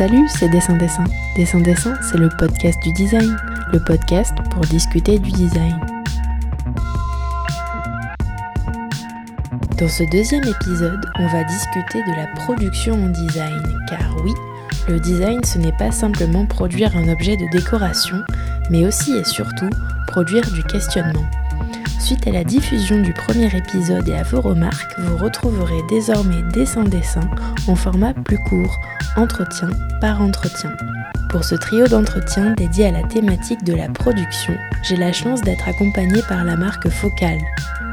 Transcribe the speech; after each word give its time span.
Salut, 0.00 0.26
c'est 0.28 0.48
Dessin 0.48 0.78
Dessin. 0.78 1.04
Dessin 1.36 1.60
Dessin, 1.60 1.94
c'est 2.00 2.16
le 2.16 2.30
podcast 2.38 2.82
du 2.82 2.90
design, 2.90 3.36
le 3.70 3.84
podcast 3.84 4.34
pour 4.50 4.62
discuter 4.62 5.18
du 5.18 5.30
design. 5.30 5.78
Dans 9.76 9.88
ce 9.90 10.10
deuxième 10.10 10.44
épisode, 10.44 11.04
on 11.18 11.26
va 11.26 11.44
discuter 11.44 12.02
de 12.04 12.16
la 12.16 12.28
production 12.28 12.94
en 12.94 13.08
design, 13.08 13.62
car 13.90 14.16
oui, 14.24 14.32
le 14.88 14.98
design 15.00 15.44
ce 15.44 15.58
n'est 15.58 15.76
pas 15.76 15.92
simplement 15.92 16.46
produire 16.46 16.96
un 16.96 17.06
objet 17.12 17.36
de 17.36 17.50
décoration, 17.50 18.16
mais 18.70 18.86
aussi 18.86 19.14
et 19.14 19.24
surtout 19.24 19.68
produire 20.06 20.50
du 20.52 20.62
questionnement. 20.62 21.28
Suite 22.00 22.26
à 22.26 22.30
la 22.30 22.44
diffusion 22.44 23.02
du 23.02 23.12
premier 23.12 23.54
épisode 23.54 24.08
et 24.08 24.14
à 24.14 24.22
vos 24.22 24.40
remarques, 24.40 24.98
vous 24.98 25.18
retrouverez 25.18 25.82
désormais 25.90 26.42
Dessin 26.54 26.84
Dessin 26.84 27.28
en 27.68 27.76
format 27.76 28.14
plus 28.14 28.38
court, 28.38 28.80
entretien 29.16 29.68
par 30.00 30.22
entretien. 30.22 30.72
Pour 31.28 31.44
ce 31.44 31.54
trio 31.54 31.86
d'entretiens 31.86 32.54
dédié 32.54 32.86
à 32.86 32.92
la 32.92 33.02
thématique 33.02 33.62
de 33.64 33.74
la 33.74 33.88
production, 33.90 34.56
j'ai 34.82 34.96
la 34.96 35.12
chance 35.12 35.42
d'être 35.42 35.68
accompagnée 35.68 36.22
par 36.26 36.42
la 36.42 36.56
marque 36.56 36.88
Focal. 36.88 37.38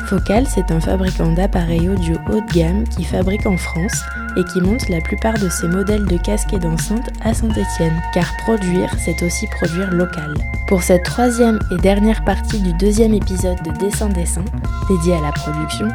Focal, 0.06 0.48
c'est 0.48 0.72
un 0.72 0.80
fabricant 0.80 1.34
d'appareils 1.34 1.90
audio 1.90 2.16
haut 2.30 2.40
de 2.40 2.54
gamme 2.54 2.86
qui 2.86 3.04
fabrique 3.04 3.46
en 3.46 3.58
France 3.58 4.04
et 4.38 4.44
qui 4.44 4.62
monte 4.62 4.88
la 4.88 5.02
plupart 5.02 5.34
de 5.34 5.50
ses 5.50 5.68
modèles 5.68 6.06
de 6.06 6.18
casques 6.18 6.54
et 6.54 6.60
d'enceintes 6.60 7.10
à 7.24 7.34
Saint-Étienne, 7.34 8.02
car 8.14 8.32
produire, 8.38 8.90
c'est 9.00 9.22
aussi 9.24 9.48
produire 9.48 9.92
local. 9.92 10.34
Pour 10.68 10.84
cette 10.84 11.04
troisième 11.04 11.60
et 11.72 11.78
dernière 11.78 12.24
partie 12.24 12.62
du 12.62 12.72
deuxième 12.74 13.14
épisode 13.14 13.62
de 13.64 13.72
Dessin 13.80 14.10
Dessin, 14.10 14.46
dédié 14.88 15.16
à 15.16 15.22
la 15.22 15.32
production, 15.32 15.88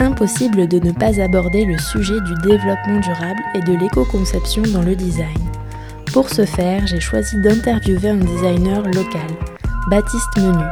impossible 0.00 0.66
de 0.68 0.78
ne 0.80 0.92
pas 0.92 1.20
aborder 1.20 1.64
le 1.64 1.78
sujet 1.78 2.20
du 2.20 2.34
développement 2.42 3.00
durable 3.00 3.40
et 3.54 3.60
de 3.60 3.78
l'éco-conception 3.78 4.62
dans 4.72 4.82
le 4.82 4.96
design. 4.96 5.38
Pour 6.12 6.28
ce 6.28 6.44
faire, 6.44 6.86
j'ai 6.86 7.00
choisi 7.00 7.40
d'interviewer 7.40 8.10
un 8.10 8.16
designer 8.16 8.82
local, 8.82 9.30
Baptiste 9.88 10.36
Menu. 10.36 10.64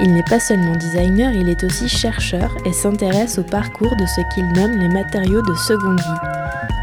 Il 0.00 0.14
n'est 0.14 0.24
pas 0.24 0.40
seulement 0.40 0.74
designer, 0.76 1.32
il 1.32 1.48
est 1.48 1.64
aussi 1.64 1.88
chercheur 1.88 2.50
et 2.64 2.72
s'intéresse 2.72 3.38
au 3.38 3.44
parcours 3.44 3.94
de 3.96 4.06
ce 4.06 4.20
qu'il 4.34 4.46
nomme 4.52 4.78
les 4.78 4.88
matériaux 4.88 5.42
de 5.42 5.54
seconde 5.54 6.00
vie. 6.00 6.31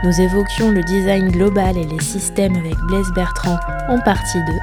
Nous 0.02 0.22
évoquions 0.22 0.72
le 0.72 0.81
design 0.81 1.30
global 1.30 1.78
et 1.78 1.83
les 1.83 2.00
systèmes 2.02 2.55
avec 2.55 2.75
Blaise 2.88 3.11
Bertrand 3.14 3.59
en 3.89 4.00
partie 4.00 4.39
2. 4.47 4.53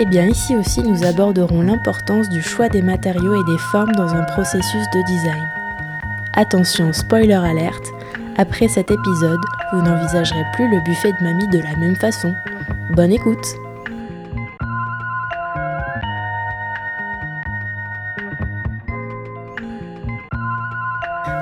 Et 0.00 0.06
bien 0.06 0.26
ici 0.26 0.56
aussi 0.56 0.82
nous 0.82 1.04
aborderons 1.04 1.60
l'importance 1.60 2.30
du 2.30 2.40
choix 2.40 2.70
des 2.70 2.80
matériaux 2.80 3.34
et 3.34 3.44
des 3.44 3.58
formes 3.58 3.92
dans 3.92 4.14
un 4.14 4.22
processus 4.22 4.86
de 4.94 5.06
design. 5.06 5.46
Attention, 6.32 6.90
spoiler 6.94 7.34
alerte, 7.34 7.92
après 8.38 8.66
cet 8.66 8.90
épisode, 8.90 9.40
vous 9.74 9.82
n'envisagerez 9.82 10.44
plus 10.54 10.70
le 10.70 10.80
buffet 10.80 11.12
de 11.12 11.22
mamie 11.22 11.48
de 11.48 11.58
la 11.58 11.76
même 11.76 11.96
façon. 11.96 12.34
Bonne 12.96 13.12
écoute 13.12 13.44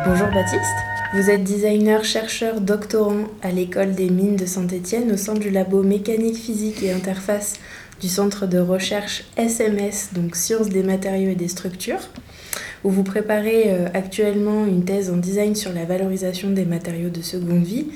Bonjour 0.05 0.27
Baptiste, 0.35 0.65
vous 1.13 1.29
êtes 1.29 1.43
designer, 1.43 2.05
chercheur, 2.05 2.61
doctorant 2.61 3.25
à 3.43 3.51
l'école 3.51 3.95
des 3.95 4.09
mines 4.11 4.37
de 4.37 4.47
Saint-Étienne 4.47 5.11
au 5.11 5.17
sein 5.17 5.35
du 5.35 5.51
labo 5.51 5.83
mécanique, 5.83 6.37
physique 6.37 6.85
et 6.85 6.93
interface 6.93 7.55
du 8.01 8.09
centre 8.09 8.47
de 8.47 8.59
recherche 8.59 9.25
SMS, 9.37 10.11
donc 10.15 10.37
sciences 10.37 10.69
des 10.69 10.85
matériaux 10.85 11.31
et 11.31 11.35
des 11.35 11.49
structures 11.49 12.09
où 12.85 12.91
vous 12.91 13.03
préparez 13.03 13.65
euh, 13.67 13.89
actuellement 13.95 14.67
une 14.67 14.85
thèse 14.85 15.11
en 15.11 15.17
design 15.17 15.55
sur 15.55 15.73
la 15.73 15.85
valorisation 15.85 16.51
des 16.51 16.65
matériaux 16.65 17.11
de 17.11 17.23
seconde 17.23 17.65
vie. 17.65 17.87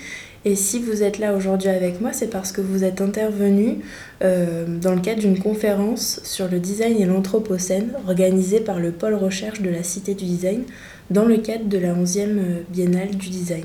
Et 0.46 0.56
si 0.56 0.78
vous 0.78 1.02
êtes 1.02 1.18
là 1.18 1.34
aujourd'hui 1.34 1.70
avec 1.70 2.02
moi, 2.02 2.12
c'est 2.12 2.28
parce 2.28 2.52
que 2.52 2.60
vous 2.60 2.84
êtes 2.84 3.00
intervenu 3.00 3.78
euh, 4.22 4.66
dans 4.66 4.94
le 4.94 5.00
cadre 5.00 5.20
d'une 5.20 5.38
conférence 5.38 6.20
sur 6.22 6.48
le 6.48 6.58
design 6.58 7.00
et 7.00 7.06
l'anthropocène 7.06 7.92
organisée 8.06 8.60
par 8.60 8.78
le 8.78 8.92
pôle 8.92 9.14
recherche 9.14 9.62
de 9.62 9.70
la 9.70 9.82
Cité 9.82 10.14
du 10.14 10.26
Design 10.26 10.64
dans 11.10 11.24
le 11.24 11.38
cadre 11.38 11.64
de 11.64 11.78
la 11.78 11.94
11e 11.94 12.18
euh, 12.18 12.60
Biennale 12.68 13.16
du 13.16 13.30
Design. 13.30 13.64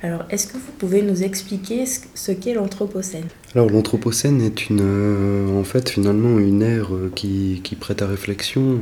Alors, 0.00 0.24
est-ce 0.30 0.46
que 0.46 0.52
vous 0.52 0.72
pouvez 0.78 1.02
nous 1.02 1.24
expliquer 1.24 1.84
ce 1.86 2.30
qu'est 2.30 2.54
l'Anthropocène? 2.54 3.26
Alors, 3.54 3.68
l'Anthropocène 3.68 4.40
est 4.40 4.68
une, 4.68 4.80
euh, 4.80 5.58
en 5.58 5.64
fait 5.64 5.88
finalement 5.88 6.38
une 6.38 6.62
ère 6.62 6.94
euh, 6.94 7.10
qui, 7.14 7.60
prête 7.80 8.00
à 8.00 8.06
réflexion. 8.06 8.78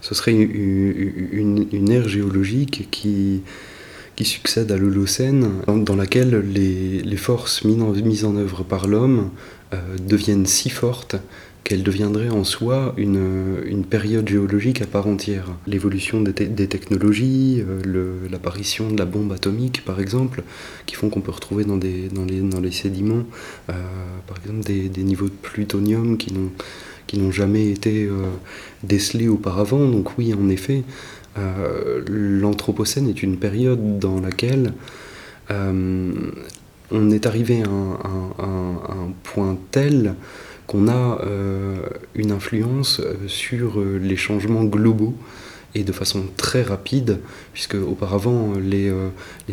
ce 0.00 0.14
serait 0.14 0.32
une, 0.32 1.66
une, 1.70 1.90
ère 1.90 2.08
géologique 2.08 2.88
qui, 2.90 3.42
qui 4.16 4.24
succède 4.24 4.72
à 4.72 4.78
l'Holocène, 4.78 5.50
dans 5.66 5.96
laquelle 5.96 6.42
les, 6.50 7.02
les 7.02 7.16
forces 7.16 7.64
mises 7.64 8.24
en 8.24 8.36
œuvre 8.36 8.62
par 8.62 8.86
l'homme 8.86 9.30
euh, 9.74 9.78
deviennent 10.06 10.46
si 10.46 10.70
fortes 10.70 11.16
qu'elle 11.72 11.82
deviendrait 11.82 12.28
en 12.28 12.44
soi 12.44 12.92
une, 12.98 13.62
une, 13.64 13.86
période 13.86 14.28
géologique 14.28 14.82
à 14.82 14.86
part 14.86 15.06
entière. 15.06 15.46
L'évolution 15.66 16.20
des, 16.20 16.34
technologies, 16.34 17.64
euh, 17.66 18.28
l'apparition 18.30 18.90
de 18.90 18.98
la 18.98 19.06
bombe 19.06 19.32
atomique 19.32 19.82
par 19.82 19.98
exemple, 19.98 20.42
qui 20.84 20.96
font 20.96 21.08
qu'on 21.08 21.22
peut 21.22 21.30
retrouver 21.30 21.64
dans, 21.64 21.78
des, 21.78 22.10
dans, 22.10 22.26
les, 22.26 22.40
dans 22.40 22.60
les 22.60 22.72
sédiments 22.72 23.24
euh, 23.70 23.72
par 24.26 24.36
exemple 24.36 24.62
des, 24.66 24.90
des, 24.90 25.02
niveaux 25.02 25.28
de 25.28 25.30
plutonium 25.30 26.18
qui 26.18 26.34
n'ont 26.34 27.32
jamais 27.32 27.70
été 27.70 28.04
euh, 28.04 28.26
décelés 28.82 29.28
auparavant. 29.28 29.88
Donc 29.88 30.18
oui, 30.18 30.34
en 30.34 30.50
effet, 30.50 30.82
l'Anthropocène 32.06 33.08
est 33.08 33.22
une 33.22 33.38
période 33.38 33.98
dans 33.98 34.20
laquelle 34.20 34.74
on 35.48 37.10
est 37.10 37.24
arrivé 37.24 37.62
à 37.62 38.44
un 38.44 39.12
point 39.22 39.56
tel 39.70 40.16
qu'on 40.66 40.88
a 40.88 41.20
euh, 41.22 41.76
une 42.14 42.32
influence 42.32 43.00
euh, 43.00 43.14
sur 43.26 43.80
euh, 43.80 43.98
les 44.00 44.16
changements 44.16 44.64
globaux 44.64 45.14
et 45.74 45.84
de 45.84 45.92
façon 45.92 46.24
très 46.36 46.62
rapide, 46.62 47.18
puisque 47.54 47.76
auparavant 47.76 48.52
les, 48.62 48.92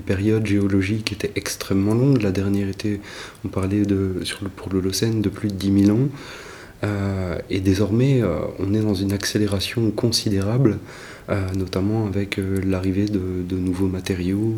périodes 0.05 0.45
géologiques 0.45 1.13
étaient 1.13 1.31
extrêmement 1.35 1.93
longues. 1.93 2.21
La 2.21 2.31
dernière 2.31 2.67
était, 2.67 2.99
on 3.45 3.47
parlait 3.47 3.83
de, 3.83 4.19
sur 4.23 4.39
le, 4.43 4.49
pour 4.49 4.69
l'Holocène 4.73 5.21
de 5.21 5.29
plus 5.29 5.47
de 5.47 5.53
10 5.53 5.85
000 5.85 5.97
ans. 5.97 6.09
et 7.49 7.61
désormais, 7.61 8.21
on 8.59 8.73
est 8.73 8.81
dans 8.81 8.95
une 8.95 9.13
accélération 9.13 9.91
considérable, 9.91 10.79
notamment 11.55 12.05
avec 12.05 12.37
l'arrivée 12.65 13.05
de, 13.05 13.55
nouveaux 13.55 13.87
matériaux, 13.87 14.55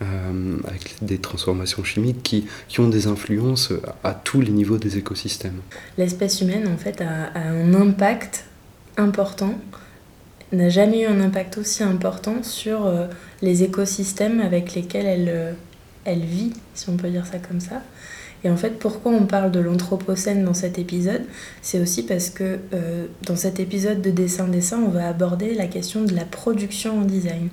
avec 0.00 0.96
des 1.02 1.18
transformations 1.18 1.84
chimiques 1.84 2.22
qui, 2.22 2.46
qui, 2.68 2.80
ont 2.80 2.88
des 2.88 3.06
influences 3.06 3.72
à 4.02 4.14
tous 4.14 4.40
les 4.40 4.50
niveaux 4.50 4.78
des 4.78 4.98
écosystèmes. 4.98 5.60
L'espèce 5.96 6.40
humaine, 6.40 6.68
en 6.72 6.76
fait, 6.76 7.00
a, 7.00 7.38
un 7.38 7.72
impact 7.74 8.44
important, 8.96 9.54
n'a 10.52 10.68
jamais 10.68 11.02
eu 11.02 11.06
un 11.06 11.20
impact 11.20 11.58
aussi 11.58 11.82
important 11.82 12.42
sur 12.42 12.86
euh, 12.86 13.06
les 13.40 13.62
écosystèmes 13.62 14.40
avec 14.40 14.74
lesquels 14.74 15.06
elle, 15.06 15.28
euh, 15.28 15.52
elle 16.04 16.20
vit, 16.20 16.52
si 16.74 16.90
on 16.90 16.96
peut 16.96 17.08
dire 17.08 17.26
ça 17.26 17.38
comme 17.38 17.60
ça. 17.60 17.82
Et 18.44 18.50
en 18.50 18.56
fait, 18.56 18.78
pourquoi 18.78 19.12
on 19.12 19.26
parle 19.26 19.52
de 19.52 19.60
l'Anthropocène 19.60 20.44
dans 20.44 20.54
cet 20.54 20.78
épisode? 20.78 21.22
C'est 21.62 21.80
aussi 21.80 22.02
parce 22.04 22.28
que 22.28 22.58
dans 23.24 23.36
cet 23.36 23.60
épisode 23.60 24.02
de 24.02 24.10
dessin-dessin, 24.10 24.80
on 24.84 24.88
va 24.88 25.06
aborder 25.08 25.54
la 25.54 25.66
question 25.66 26.02
de 26.02 26.12
la 26.12 26.24
production 26.24 26.98
en 26.98 27.02
design. 27.02 27.50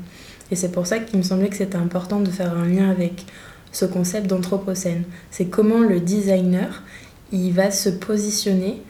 Et 0.51 0.55
c'est 0.55 0.71
pour 0.71 0.87
ça 0.87 0.99
qu'il 0.99 1.19
me 1.19 1.23
semblait 1.23 1.49
que 1.49 1.55
c'était 1.55 1.77
important 1.77 2.19
de 2.19 2.29
faire 2.29 2.53
un 2.53 2.67
lien 2.67 2.89
avec 2.89 3.25
ce 3.71 3.85
concept 3.85 4.27
d'anthropocène. 4.27 5.03
C'est 5.31 5.45
comment 5.45 5.79
le 5.79 5.99
designer, 5.99 6.83
il 7.31 7.51
va 7.53 7.71
se 7.71 7.89
positionner 7.89 8.81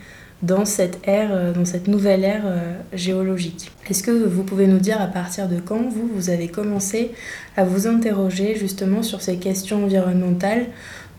dans 0.41 0.63
cette 0.63 0.99
ère, 1.05 1.31
euh, 1.33 1.51
dans 1.51 1.65
cette 1.65 1.87
nouvelle 1.87 2.23
ère 2.23 2.43
euh, 2.45 2.73
géologique. 2.93 3.71
Est-ce 3.89 4.03
que 4.03 4.11
vous 4.11 4.43
pouvez 4.43 4.67
nous 4.67 4.79
dire 4.79 5.01
à 5.01 5.07
partir 5.07 5.49
de 5.49 5.59
quand 5.59 5.89
vous, 5.89 6.09
vous 6.13 6.29
avez 6.29 6.47
commencé 6.47 7.11
à 7.57 7.65
vous 7.65 7.87
interroger 7.87 8.55
justement 8.55 9.03
sur 9.03 9.21
ces 9.21 9.37
questions 9.37 9.83
environnementales 9.83 10.67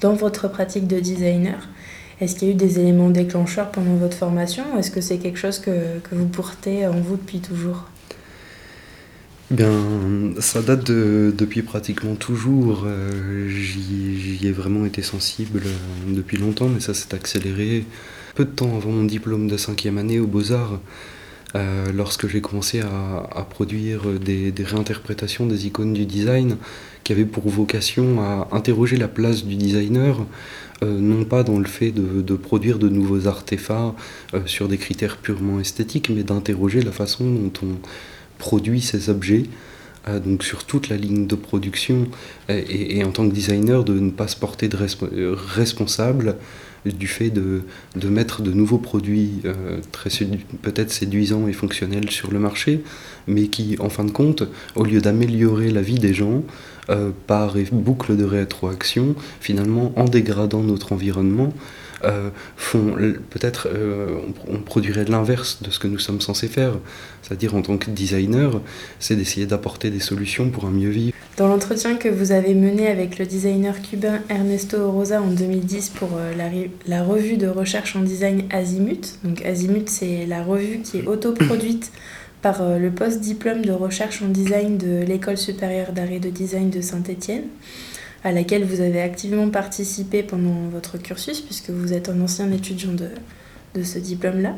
dans 0.00 0.14
votre 0.14 0.48
pratique 0.48 0.86
de 0.86 1.00
designer? 1.00 1.68
Est-ce 2.20 2.36
qu'il 2.36 2.48
y 2.48 2.50
a 2.50 2.54
eu 2.54 2.56
des 2.56 2.78
éléments 2.78 3.10
déclencheurs 3.10 3.70
pendant 3.70 3.94
votre 3.94 4.16
formation? 4.16 4.64
Est-ce 4.78 4.90
que 4.90 5.00
c'est 5.00 5.18
quelque 5.18 5.38
chose 5.38 5.58
que, 5.58 5.98
que 5.98 6.14
vous 6.14 6.26
portez 6.26 6.86
en 6.86 7.00
vous 7.00 7.16
depuis 7.16 7.40
toujours? 7.40 7.88
Bien, 9.50 9.72
ça 10.38 10.62
date 10.62 10.86
de, 10.92 11.34
depuis 11.36 11.62
pratiquement 11.62 12.14
toujours. 12.14 12.84
Euh, 12.86 13.48
j'y 13.48 14.46
ai 14.46 14.52
vraiment 14.52 14.86
été 14.86 15.02
sensible 15.02 15.62
euh, 15.66 16.14
depuis 16.14 16.36
longtemps, 16.36 16.68
mais 16.68 16.78
ça 16.78 16.94
s'est 16.94 17.12
accéléré 17.16 17.84
peu 18.36 18.44
de 18.44 18.50
temps 18.50 18.76
avant 18.76 18.92
mon 18.92 19.02
diplôme 19.02 19.48
de 19.48 19.56
cinquième 19.56 19.98
année 19.98 20.20
aux 20.20 20.28
Beaux-Arts, 20.28 20.78
euh, 21.56 21.86
lorsque 21.92 22.28
j'ai 22.28 22.40
commencé 22.40 22.80
à, 22.80 23.44
produire 23.50 24.02
des, 24.20 24.54
réinterprétations 24.56 25.46
des 25.46 25.66
icônes 25.66 25.94
du 25.94 26.06
design 26.06 26.56
qui 27.02 27.12
avaient 27.12 27.24
pour 27.24 27.48
vocation 27.48 28.20
à 28.20 28.46
interroger 28.52 28.96
la 28.98 29.08
place 29.08 29.44
du 29.44 29.56
designer, 29.56 30.24
non 30.82 31.24
pas 31.24 31.42
dans 31.42 31.58
le 31.58 31.66
fait 31.66 31.90
de, 31.90 32.22
de 32.22 32.34
produire 32.36 32.78
de 32.78 32.88
nouveaux 32.88 33.26
artefacts 33.26 33.96
sur 34.46 34.68
des 34.68 34.78
critères 34.78 35.16
purement 35.16 35.58
esthétiques, 35.58 36.08
mais 36.08 36.22
d'interroger 36.22 36.82
la 36.82 36.92
façon 36.92 37.24
dont 37.24 37.52
on 37.64 37.76
produit 38.40 38.80
ces 38.80 39.08
objets 39.08 39.44
donc 40.24 40.42
sur 40.42 40.64
toute 40.64 40.88
la 40.88 40.96
ligne 40.96 41.26
de 41.26 41.34
production, 41.36 42.08
et, 42.48 43.04
en 43.04 43.10
tant 43.10 43.28
que 43.28 43.34
designer, 43.34 43.84
de 43.84 43.92
ne 43.92 44.10
pas 44.10 44.28
se 44.28 44.34
porter 44.34 44.66
de 44.66 44.78
responsable 45.54 46.36
du 46.86 47.06
fait 47.06 47.28
de, 47.28 47.62
mettre 48.08 48.40
de 48.40 48.50
nouveaux 48.50 48.78
produits 48.78 49.42
très 49.92 50.08
peut-être 50.62 50.90
séduisants 50.90 51.46
et 51.48 51.52
fonctionnels 51.52 52.10
sur 52.10 52.32
le 52.32 52.38
marché, 52.38 52.82
mais 53.26 53.48
qui, 53.48 53.76
en 53.78 53.90
fin 53.90 54.04
de 54.04 54.10
compte, 54.10 54.42
au 54.74 54.84
lieu 54.84 55.02
d'améliorer 55.02 55.70
la 55.70 55.82
vie 55.82 55.98
des 55.98 56.14
gens, 56.14 56.42
euh, 56.90 57.10
par 57.28 57.54
boucle 57.70 58.16
de 58.16 58.24
rétroaction, 58.24 59.14
finalement, 59.40 59.92
en 59.94 60.06
dégradant 60.06 60.62
notre 60.62 60.92
environnement, 60.92 61.52
euh, 61.52 61.89
font 62.56 62.96
peut-être 63.30 63.68
euh, 63.72 64.18
on, 64.48 64.58
produirait 64.58 65.04
l'inverse 65.04 65.58
de 65.62 65.70
ce 65.70 65.78
que 65.78 65.86
nous 65.86 65.98
sommes 65.98 66.20
censés 66.20 66.48
faire, 66.48 66.72
c'est-à-dire 67.22 67.54
en 67.54 67.62
tant 67.62 67.76
que 67.76 67.90
designer, 67.90 68.60
c'est 68.98 69.16
d'essayer 69.16 69.46
d'apporter 69.46 69.90
des 69.90 70.00
solutions 70.00 70.50
pour 70.50 70.64
un 70.64 70.70
mieux 70.70 70.90
vivre. 70.90 71.14
Dans 71.36 71.48
l'entretien 71.48 71.96
que 71.96 72.08
vous 72.08 72.32
avez 72.32 72.54
mené 72.54 72.88
avec 72.88 73.18
le 73.18 73.26
designer 73.26 73.80
cubain 73.82 74.20
Ernesto 74.28 74.90
Rosa 74.90 75.20
en 75.20 75.30
2010 75.30 75.90
pour 75.90 76.10
la, 76.36 76.50
la, 76.86 77.02
revue 77.02 77.36
de 77.36 77.48
recherche 77.48 77.96
en 77.96 78.02
design 78.02 78.44
Azimut, 78.50 79.18
donc 79.24 79.44
Azimut 79.44 79.88
c'est 79.88 80.26
la 80.26 80.42
revue 80.42 80.80
qui 80.80 80.98
est 80.98 81.06
autoproduite 81.06 81.92
par 82.42 82.62
euh, 82.62 82.78
le 82.78 82.90
post-diplôme 82.90 83.64
de 83.64 83.72
recherche 83.72 84.22
en 84.22 84.28
design 84.28 84.78
de 84.78 85.02
l'École 85.02 85.36
supérieure 85.36 85.92
d'art 85.92 86.10
et 86.10 86.20
de 86.20 86.30
design 86.30 86.70
de 86.70 86.80
Saint-Étienne, 86.80 87.44
à 88.24 88.32
laquelle 88.32 88.64
vous 88.64 88.80
avez 88.80 89.00
activement 89.00 89.48
participé 89.48 90.22
pendant 90.22 90.68
votre 90.70 90.98
cursus, 90.98 91.40
puisque 91.40 91.70
vous 91.70 91.92
êtes 91.92 92.08
un 92.08 92.20
ancien 92.20 92.50
étudiant 92.52 92.92
de, 92.92 93.82
ce 93.82 93.98
diplôme-là. 93.98 94.54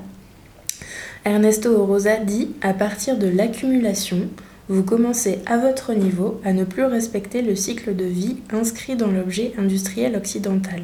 Ernesto 1.24 1.84
Rosa 1.84 2.16
dit 2.16 2.50
À 2.60 2.74
partir 2.74 3.16
de 3.16 3.28
l'accumulation, 3.28 4.28
vous 4.68 4.82
commencez 4.82 5.38
à 5.46 5.58
votre 5.58 5.92
niveau 5.92 6.40
à 6.44 6.52
ne 6.52 6.64
plus 6.64 6.84
respecter 6.84 7.42
le 7.42 7.54
cycle 7.54 7.94
de 7.94 8.04
vie 8.04 8.38
inscrit 8.52 8.96
dans 8.96 9.10
l'objet 9.10 9.52
industriel 9.58 10.16
occidental. 10.16 10.82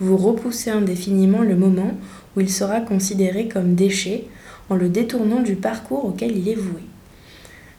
Vous 0.00 0.16
repoussez 0.16 0.70
indéfiniment 0.70 1.42
le 1.42 1.56
moment 1.56 1.92
où 2.36 2.40
il 2.40 2.50
sera 2.50 2.80
considéré 2.80 3.48
comme 3.48 3.74
déchet 3.74 4.24
en 4.68 4.76
le 4.76 4.88
détournant 4.88 5.40
du 5.40 5.56
parcours 5.56 6.04
auquel 6.04 6.36
il 6.36 6.48
est 6.48 6.54
voué. 6.54 6.80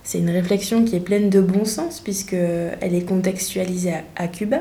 C'est 0.06 0.20
une 0.20 0.30
réflexion 0.30 0.86
qui 0.86 0.96
est 0.96 1.00
pleine 1.00 1.32
de 1.32 1.42
bon 1.42 1.66
sens 1.66 2.00
puisqu'elle 2.00 2.94
est 2.94 3.08
contextualisée 3.08 3.96
à 4.16 4.28
Cuba. 4.28 4.60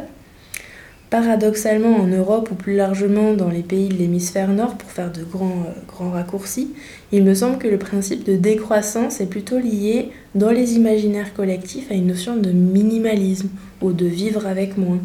Paradoxalement, 1.11 1.97
en 1.97 2.07
Europe 2.07 2.49
ou 2.51 2.55
plus 2.55 2.75
largement 2.75 3.35
dans 3.35 3.51
les 3.51 3.63
pays 3.63 3.89
de 3.89 3.95
l'hémisphère 3.95 4.49
nord, 4.49 4.77
pour 4.77 4.91
faire 4.91 5.13
de 5.13 5.23
grands, 5.23 5.65
euh, 5.69 5.81
grands 5.87 6.11
raccourcis, 6.11 6.71
il 7.13 7.23
me 7.23 7.35
semble 7.35 7.59
que 7.59 7.69
le 7.69 7.79
principe 7.79 8.25
de 8.25 8.35
décroissance 8.35 9.21
est 9.21 9.27
plutôt 9.27 9.59
lié 9.59 10.11
dans 10.35 10.51
les 10.51 10.75
imaginaires 10.75 11.35
collectifs 11.35 11.89
à 11.91 11.95
une 11.95 12.09
notion 12.09 12.37
de 12.37 12.51
minimalisme 12.51 13.51
ou 13.81 13.93
de 13.93 14.07
vivre 14.07 14.47
avec 14.47 14.77
moins. 14.77 14.99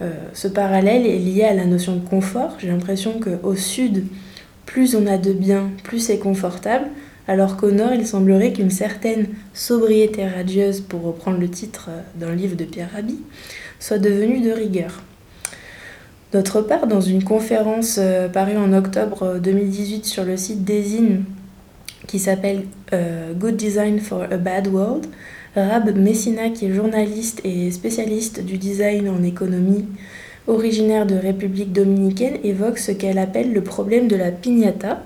Euh, 0.00 0.12
ce 0.32 0.48
parallèle 0.48 1.04
est 1.04 1.18
lié 1.18 1.42
à 1.42 1.52
la 1.52 1.66
notion 1.66 1.96
de 1.96 2.08
confort. 2.08 2.56
J'ai 2.60 2.68
l'impression 2.68 3.20
qu'au 3.20 3.56
sud, 3.56 4.04
plus 4.66 4.94
on 4.94 5.06
a 5.06 5.18
de 5.18 5.32
biens, 5.32 5.70
plus 5.82 5.98
c'est 5.98 6.18
confortable, 6.18 6.86
alors 7.28 7.58
qu'au 7.58 7.70
nord, 7.70 7.92
il 7.92 8.06
semblerait 8.06 8.54
qu'une 8.54 8.70
certaine 8.70 9.26
sobriété 9.52 10.26
radieuse, 10.26 10.80
pour 10.80 11.02
reprendre 11.02 11.38
le 11.38 11.48
titre 11.48 11.90
euh, 11.90 12.00
d'un 12.18 12.34
livre 12.34 12.56
de 12.56 12.64
Pierre 12.64 12.88
Rabhi, 12.94 13.18
soit 13.78 13.98
devenue 13.98 14.40
de 14.40 14.50
rigueur. 14.50 15.02
D'autre 16.32 16.62
part, 16.62 16.86
dans 16.86 17.02
une 17.02 17.22
conférence 17.22 17.96
euh, 17.98 18.28
parue 18.28 18.56
en 18.56 18.72
octobre 18.72 19.38
2018 19.38 20.06
sur 20.06 20.24
le 20.24 20.38
site 20.38 20.64
Design, 20.64 21.24
qui 22.06 22.18
s'appelle 22.18 22.64
euh, 22.94 23.34
Good 23.34 23.56
Design 23.56 24.00
for 24.00 24.22
a 24.22 24.38
Bad 24.38 24.68
World, 24.68 25.06
Rab 25.54 25.94
Messina, 25.96 26.48
qui 26.48 26.66
est 26.66 26.72
journaliste 26.72 27.42
et 27.44 27.70
spécialiste 27.70 28.42
du 28.42 28.56
design 28.56 29.08
en 29.08 29.22
économie, 29.22 29.86
originaire 30.46 31.04
de 31.04 31.14
République 31.14 31.72
dominicaine, 31.72 32.38
évoque 32.42 32.78
ce 32.78 32.92
qu'elle 32.92 33.18
appelle 33.18 33.52
le 33.52 33.62
problème 33.62 34.08
de 34.08 34.16
la 34.16 34.30
piñata, 34.30 35.02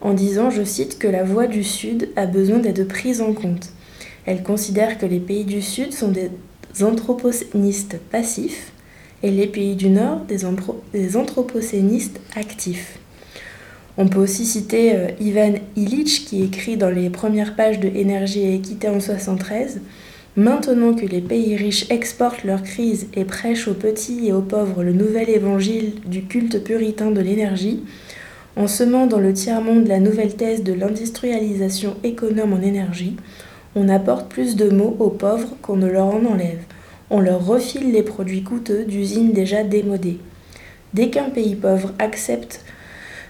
en 0.00 0.14
disant, 0.14 0.50
je 0.50 0.62
cite, 0.62 0.98
que 0.98 1.08
la 1.08 1.24
voix 1.24 1.46
du 1.46 1.64
Sud 1.64 2.10
a 2.16 2.26
besoin 2.26 2.58
d'être 2.58 2.86
prise 2.86 3.20
en 3.20 3.32
compte. 3.32 3.70
Elle 4.26 4.42
considère 4.42 4.98
que 4.98 5.06
les 5.06 5.20
pays 5.20 5.44
du 5.44 5.62
Sud 5.62 5.92
sont 5.92 6.12
des 6.12 6.30
anthropocénistes 6.82 7.98
passifs 8.10 8.72
et 9.22 9.30
les 9.30 9.46
pays 9.46 9.74
du 9.74 9.88
Nord 9.88 10.20
des, 10.28 11.16
anthropocénistes 11.16 12.20
actifs. 12.36 12.98
On 13.96 14.06
peut 14.06 14.20
aussi 14.20 14.46
citer 14.46 14.94
euh, 14.94 15.08
Ivan 15.20 15.54
Illich 15.74 16.24
qui 16.24 16.44
écrit 16.44 16.76
dans 16.76 16.90
les 16.90 17.10
premières 17.10 17.56
pages 17.56 17.80
de 17.80 17.88
Énergie 17.88 18.42
et 18.42 18.54
équité 18.54 18.88
en 18.88 19.00
73 19.00 19.80
Maintenant 20.36 20.94
que 20.94 21.04
les 21.04 21.20
pays 21.20 21.56
riches 21.56 21.90
exportent 21.90 22.44
leur 22.44 22.62
crise 22.62 23.08
et 23.14 23.24
prêchent 23.24 23.66
aux 23.66 23.74
petits 23.74 24.28
et 24.28 24.32
aux 24.32 24.40
pauvres 24.40 24.84
le 24.84 24.92
nouvel 24.92 25.28
évangile 25.30 25.94
du 26.06 26.22
culte 26.22 26.62
puritain 26.62 27.10
de 27.10 27.20
l'énergie, 27.20 27.82
en 28.58 28.66
semant 28.66 29.06
dans 29.06 29.20
le 29.20 29.32
tiers-monde 29.32 29.86
la 29.86 30.00
nouvelle 30.00 30.34
thèse 30.34 30.64
de 30.64 30.72
l'industrialisation 30.72 31.96
économe 32.02 32.52
en 32.52 32.60
énergie, 32.60 33.16
on 33.76 33.88
apporte 33.88 34.28
plus 34.28 34.56
de 34.56 34.68
mots 34.68 34.96
aux 34.98 35.10
pauvres 35.10 35.54
qu'on 35.62 35.76
ne 35.76 35.86
leur 35.86 36.06
en 36.06 36.24
enlève. 36.24 36.64
On 37.08 37.20
leur 37.20 37.46
refile 37.46 37.92
les 37.92 38.02
produits 38.02 38.42
coûteux 38.42 38.84
d'usines 38.84 39.32
déjà 39.32 39.62
démodées. 39.62 40.18
Dès 40.92 41.08
qu'un 41.08 41.30
pays 41.30 41.54
pauvre 41.54 41.92
accepte 42.00 42.64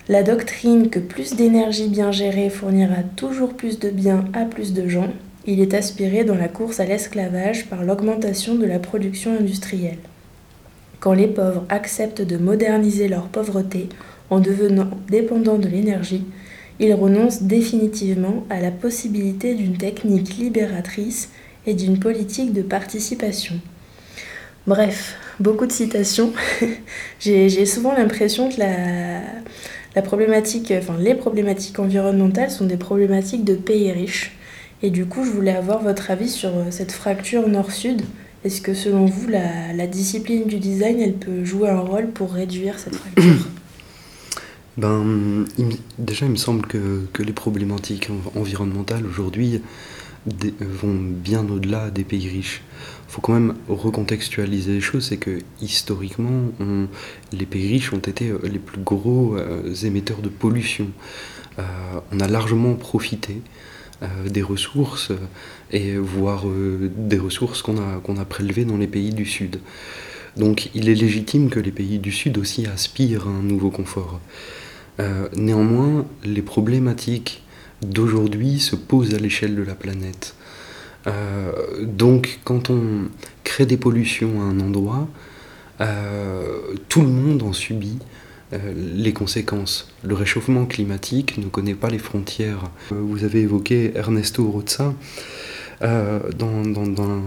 la 0.09 0.23
doctrine 0.23 0.89
que 0.89 0.99
plus 0.99 1.37
d'énergie 1.37 1.89
bien 1.89 2.11
gérée 2.11 2.49
fournira 2.49 3.03
toujours 3.15 3.53
plus 3.53 3.79
de 3.79 3.91
biens 3.91 4.25
à 4.33 4.47
plus 4.47 4.73
de 4.73 4.89
gens, 4.89 5.11
il 5.47 5.61
est 5.61 5.75
aspiré 5.75 6.25
dans 6.25 6.37
la 6.37 6.49
course 6.49 6.81
à 6.81 6.87
l'esclavage 6.87 7.67
par 7.67 7.85
l'augmentation 7.85 8.55
de 8.55 8.65
la 8.65 8.79
production 8.79 9.37
industrielle. 9.39 9.99
Quand 11.01 11.13
les 11.13 11.29
pauvres 11.29 11.67
acceptent 11.69 12.23
de 12.23 12.39
moderniser 12.39 13.09
leur 13.09 13.29
pauvreté 13.29 13.91
en 14.31 14.41
devenant 14.41 14.91
dépendants 15.09 15.59
de 15.59 15.69
l'énergie, 15.69 16.25
ils 16.81 16.95
renoncent 16.95 17.43
définitivement 17.43 18.45
à 18.51 18.61
la 18.61 18.71
possibilité 18.71 19.55
d'une 19.55 19.77
technique 19.77 20.37
libératrice 20.37 21.31
et 21.67 21.75
d'une 21.75 21.99
politique 21.99 22.53
de 22.53 22.63
participation. 22.63 23.55
Bref, 24.67 25.17
beaucoup 25.41 25.67
de 25.67 25.73
citations. 25.73 26.33
J'ai 27.21 27.67
souvent 27.67 27.95
l'impression 27.95 28.49
que 28.49 28.61
la, 28.61 29.21
la 29.97 30.03
les 30.99 31.15
problématiques 31.15 31.79
environnementales 31.79 32.51
sont 32.51 32.67
des 32.67 32.77
problématiques 32.77 33.45
de 33.45 33.55
pays 33.55 33.91
riches 33.91 34.39
et 34.83 34.91
du 34.91 35.07
coup, 35.07 35.25
je 35.25 35.31
voulais 35.31 35.55
avoir 35.55 35.83
votre 35.83 36.11
avis 36.11 36.29
sur 36.29 36.51
euh, 36.51 36.65
cette 36.71 36.93
fracture 36.93 37.49
nord-sud. 37.49 38.03
Est-ce 38.45 38.61
que 38.61 38.75
selon 38.75 39.07
vous, 39.07 39.27
la, 39.29 39.87
discipline 39.89 40.45
du 40.45 40.59
design, 40.59 41.01
elle 41.01 41.15
peut 41.15 41.45
jouer 41.45 41.69
un 41.69 41.81
rôle 41.81 42.09
pour 42.09 42.33
réduire 42.33 42.79
cette 42.79 42.95
fracture? 42.95 43.49
Ben, 44.79 45.45
Déjà, 45.99 46.27
il 46.27 46.33
me 46.33 46.37
semble 46.37 46.67
que, 46.67 47.05
que 47.13 47.23
les 47.23 47.33
problématiques 47.33 48.09
environnementales 48.35 49.05
aujourd'hui 49.07 49.61
vont 50.61 50.97
bien 50.97 51.47
au-delà 51.49 51.91
des 51.91 52.05
pays 52.05 52.29
riches. 52.29 52.63
Il 53.09 53.13
faut 53.13 53.21
quand 53.21 53.33
même 53.33 53.55
recontextualiser 53.69 54.73
les 54.73 54.81
choses, 54.81 55.07
c'est 55.09 55.17
que 55.17 55.39
historiquement, 55.61 56.51
les 57.33 57.47
pays 57.47 57.69
riches 57.69 57.93
ont 57.93 57.99
été 57.99 58.29
euh, 58.29 58.39
les 58.45 58.59
plus 58.59 58.81
gros 58.81 59.37
euh, 59.37 59.75
émetteurs 59.85 60.21
de 60.21 60.29
pollution. 60.29 60.89
on 62.13 62.21
a 62.21 62.29
largement 62.29 62.75
profité 62.75 63.43
euh, 64.01 64.29
des 64.29 64.43
ressources, 64.43 65.11
et 65.73 65.97
voire 65.97 66.47
euh, 66.47 66.89
des 66.97 67.19
ressources 67.19 67.63
qu'on 67.63 67.79
a, 67.79 67.99
qu'on 67.99 68.17
a 68.17 68.25
prélevées 68.25 68.65
dans 68.65 68.77
les 68.77 68.87
pays 68.87 69.13
du 69.13 69.27
Sud. 69.27 69.59
Donc 70.37 70.71
il 70.73 70.89
est 70.89 70.95
légitime 70.95 71.51
que 71.51 71.59
les 71.59 71.73
pays 71.73 71.99
du 71.99 72.13
Sud 72.13 72.39
aussi 72.39 72.67
aspirent 72.67 73.27
à 73.27 73.31
un 73.31 73.43
nouveau 73.43 73.71
confort. 73.71 74.21
Euh, 75.01 75.29
néanmoins, 75.35 76.07
les 76.25 76.43
problématiques 76.43 77.43
d'aujourd'hui 77.83 78.59
se 78.59 78.77
posent 78.77 79.15
à 79.15 79.19
l'échelle 79.19 79.55
de 79.55 79.63
la 79.63 79.75
planète. 79.75 80.35
donc 81.83 82.41
quand 82.45 82.69
on 82.69 83.09
crée 83.45 83.65
des 83.65 83.79
pollutions 83.79 84.43
à 84.43 84.45
un 84.45 84.61
endroit, 84.61 85.09
tout 86.89 87.01
le 87.01 87.09
monde 87.09 87.43
en 87.45 87.53
subit 87.53 87.99
euh, 88.55 88.73
les 88.75 89.13
conséquences. 89.13 89.93
Le 90.03 90.15
réchauffement 90.15 90.65
climatique 90.65 91.37
ne 91.37 91.49
connaît 91.49 91.75
pas 91.75 91.91
les 91.91 91.99
frontières. 91.99 92.71
Euh, 92.93 92.95
vous 92.99 93.25
avez 93.25 93.43
évoqué 93.43 93.93
Ernesto. 93.95 94.65
Euh, 95.83 96.21
dans, 96.37 96.63
dans, 96.63 97.21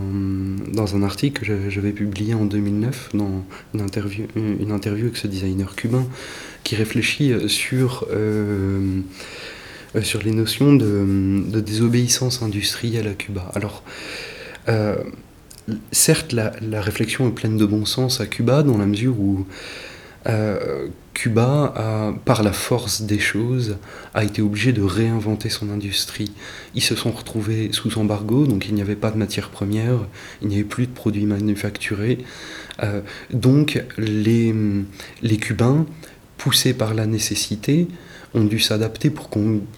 un 0.86 1.04
article 1.04 1.46
que 1.46 1.70
j'avais 1.70 1.92
publié 1.92 2.34
en 2.34 2.46
2009, 2.46 3.10
dans 3.14 3.46
une 3.74 3.82
interview, 3.82 4.26
avec 4.36 5.18
ce 5.18 5.28
designer 5.28 5.76
cubain, 5.76 6.06
qui 6.64 6.76
réfléchit 6.76 7.34
sur, 7.48 8.08
sur 10.02 10.24
les 10.24 10.32
notions 10.32 10.74
de, 10.74 11.60
désobéissance 11.60 12.42
industrielle 12.42 13.08
à 13.08 13.14
Cuba. 13.14 13.52
Alors, 13.56 13.84
certes, 15.92 16.34
la, 16.34 16.82
réflexion 16.82 17.28
est 17.28 17.34
pleine 17.34 17.58
de 17.58 17.66
bon 17.66 17.86
sens 17.86 18.22
à 18.22 18.26
Cuba, 18.26 18.64
dans 18.64 18.78
la 18.78 18.86
mesure 18.86 19.20
où 19.20 19.46
Cuba, 21.14 22.14
par 22.26 22.42
la 22.42 22.54
force 22.54 23.02
des 23.02 23.20
choses, 23.20 23.78
a 24.14 24.24
été 24.24 24.42
obligé 24.42 24.72
de 24.74 24.82
réinventer 24.82 25.50
son 25.50 25.70
industrie. 25.70 26.32
Ils 26.74 26.82
se 26.82 26.96
sont 26.96 27.12
retrouvés 27.12 27.70
sous 27.74 27.98
embargo, 28.00 28.48
donc 28.48 28.68
il 28.68 28.74
n'y 28.74 28.82
avait 28.82 28.96
pas 28.96 29.12
de 29.12 29.18
matières 29.18 29.50
premières, 29.50 30.00
il 30.42 30.48
n'y 30.48 30.56
avait 30.56 30.64
plus 30.64 30.88
de 30.88 30.92
produits 30.92 31.26
manufacturés. 31.26 32.20
Euh, 32.84 33.02
donc 33.32 33.84
les, 33.98 34.54
Cubains, 35.40 35.86
poussés 36.38 36.74
par 36.74 36.94
la 36.94 37.06
nécessité, 37.06 37.88
ont 38.34 38.46
dû 38.46 38.60
s'adapter 38.60 39.10
pour, 39.10 39.30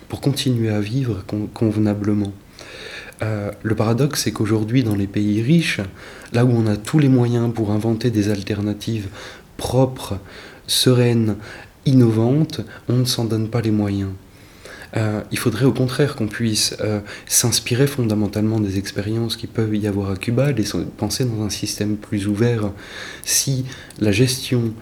pour 0.09 0.21
continuer 0.21 0.69
à 0.69 0.79
vivre 0.79 1.23
convenablement. 1.53 2.33
Euh, 3.21 3.51
le 3.61 3.75
paradoxe, 3.75 4.23
c'est 4.23 4.31
qu'aujourd'hui, 4.31 4.83
dans 4.83 4.95
les 4.95 5.07
pays 5.07 5.41
riches, 5.41 5.81
là 6.33 6.45
où 6.45 6.51
on 6.51 6.67
a 6.67 6.77
tous 6.77 6.99
les 6.99 7.09
moyens 7.09 7.53
pour 7.53 7.71
inventer 7.71 8.11
des 8.11 8.29
alternatives 8.29 9.07
propres, 9.57 10.19
sereines, 10.73 11.35
innovantes, 11.85 12.61
on 12.89 12.97
ne 12.97 13.05
s'en 13.05 13.25
donne 13.25 13.49
pas 13.49 13.61
les 13.61 13.71
moyens. 13.71 14.11
Euh, 14.95 15.21
il 15.31 15.39
faudrait 15.39 15.65
au 15.65 15.71
contraire 15.71 16.15
qu'on 16.15 16.27
puisse 16.27 16.75
euh, 16.81 16.99
s'inspirer 17.25 17.87
fondamentalement 17.87 18.59
des 18.59 18.77
expériences 18.77 19.35
qui 19.35 19.47
peuvent 19.47 19.75
y 19.75 19.87
avoir 19.87 20.11
à 20.11 20.15
Cuba, 20.15 20.51
penser 20.97 21.25
dans 21.25 21.43
un 21.43 21.49
système 21.49 21.97
plus 21.97 22.27
ouvert. 22.27 22.71
Si 23.23 23.65
la 23.99 24.11
gestion 24.11 24.73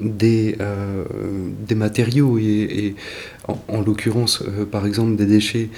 des, 0.00 0.58
des 1.66 1.74
matériaux 1.74 2.38
et, 2.38 2.94
en 3.48 3.80
l'occurrence 3.80 4.44
par 4.70 4.86
exemple 4.86 5.16
des 5.16 5.24
déchets 5.24 5.70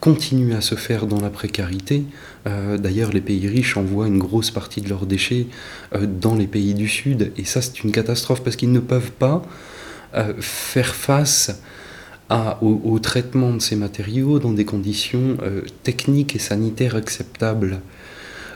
continue 0.00 0.54
à 0.54 0.60
se 0.60 0.74
faire 0.74 1.06
dans 1.06 1.20
la 1.20 1.30
précarité. 1.30 2.04
Euh, 2.46 2.78
d'ailleurs, 2.78 3.10
les 3.10 3.20
pays 3.20 3.46
riches 3.48 3.76
envoient 3.76 4.06
une 4.06 4.18
grosse 4.18 4.50
partie 4.50 4.80
de 4.80 4.88
leurs 4.88 5.06
déchets 5.06 5.46
euh, 5.94 6.06
dans 6.06 6.34
les 6.34 6.46
pays 6.46 6.74
du 6.74 6.88
Sud, 6.88 7.32
et 7.36 7.44
ça 7.44 7.60
c'est 7.60 7.84
une 7.84 7.92
catastrophe 7.92 8.42
parce 8.42 8.56
qu'ils 8.56 8.72
ne 8.72 8.80
peuvent 8.80 9.12
pas 9.12 9.42
euh, 10.14 10.32
faire 10.40 10.94
face 10.94 11.60
au, 12.62 12.98
traitement 13.00 13.52
de 13.52 13.58
ces 13.58 13.76
matériaux 13.76 14.38
dans 14.38 14.52
des 14.52 14.64
conditions 14.64 15.36
techniques 15.82 16.34
et 16.34 16.38
sanitaires 16.38 16.96
acceptables. 16.96 17.82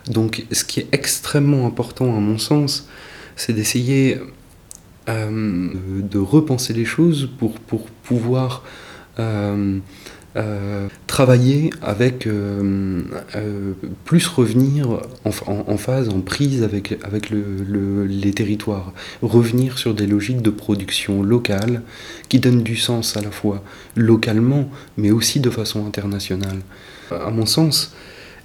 Donc 0.08 0.46
ce 0.50 0.64
qui 0.64 0.80
est 0.80 0.88
extrêmement 0.90 1.66
important 1.66 2.16
à 2.16 2.18
mon 2.18 2.38
sens, 2.38 2.88
c'est 3.36 3.52
d'essayer 3.52 4.18
de 5.06 6.18
repenser 6.18 6.72
les 6.72 6.86
choses 6.86 7.28
pour, 7.38 7.60
pour 7.60 7.90
pouvoir 7.90 8.64
euh, 10.36 10.88
travailler 11.06 11.70
avec 11.80 12.26
euh, 12.26 13.00
euh, 13.34 13.72
plus 14.04 14.26
revenir 14.26 15.00
en, 15.24 15.76
phase, 15.78 16.10
en 16.10 16.20
prise 16.20 16.62
avec, 16.62 16.98
avec 17.02 17.30
les 17.30 18.32
territoires, 18.32 18.92
revenir 19.22 19.78
sur 19.78 19.94
des 19.94 20.06
logiques 20.06 20.42
de 20.42 20.50
production 20.50 21.22
locale 21.22 21.80
qui 22.28 22.40
donnent 22.40 22.62
du 22.62 22.76
sens 22.76 23.16
à 23.16 23.22
la 23.22 23.30
fois 23.30 23.64
localement 23.96 24.68
mais 24.98 25.10
aussi 25.10 25.40
de 25.40 25.48
façon 25.48 25.86
internationale. 25.86 26.58
À 27.10 27.30
mon 27.30 27.46
sens, 27.46 27.94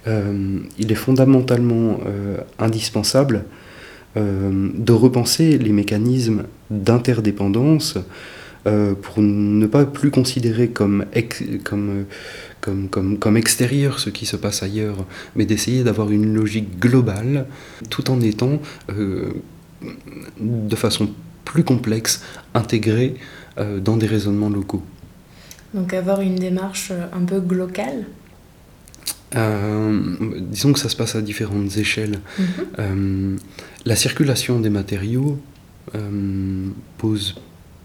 il 0.06 0.90
est 0.90 0.94
fondamentalement 0.94 2.00
indispensable 2.58 3.44
de 4.16 4.92
repenser 4.92 5.58
les 5.58 5.72
mécanismes 5.72 6.44
d'interdépendance 6.70 7.98
euh, 8.66 8.94
pour 8.94 9.20
ne 9.20 9.66
pas 9.66 9.84
plus 9.84 10.10
considérer 10.10 10.68
comme, 10.68 11.04
comme, 11.64 12.06
comme, 12.62 12.88
comme, 12.88 13.18
comme, 13.18 13.36
extérieur 13.36 13.98
ce 13.98 14.08
qui 14.08 14.24
se 14.24 14.36
passe 14.36 14.62
ailleurs, 14.62 15.04
mais 15.36 15.44
d'essayer 15.44 15.84
d'avoir 15.84 16.10
une 16.10 16.34
logique 16.34 16.78
globale 16.80 17.46
tout 17.90 18.10
en 18.10 18.22
étant 18.22 18.62
euh, 18.88 19.34
de 20.40 20.76
façon 20.76 21.10
plus 21.44 21.62
complexe 21.62 22.22
intégré 22.54 23.16
euh, 23.58 23.80
dans 23.80 23.98
des 23.98 24.06
raisonnements 24.06 24.48
locaux. 24.48 24.82
Donc 25.74 25.92
avoir 25.92 26.22
une 26.22 26.36
démarche 26.36 26.90
un 26.90 27.24
peu 27.24 27.40
globale 27.40 28.06
disons 30.48 30.72
que 30.72 30.78
ça 30.78 30.88
se 30.88 30.94
passe 30.94 31.16
à 31.16 31.20
différentes 31.20 31.76
échelles. 31.76 32.20
Mhm. 32.78 33.38
la 33.84 33.96
circulation 33.96 34.60
des 34.60 34.70
matériaux 34.70 35.40
pose 36.98 37.34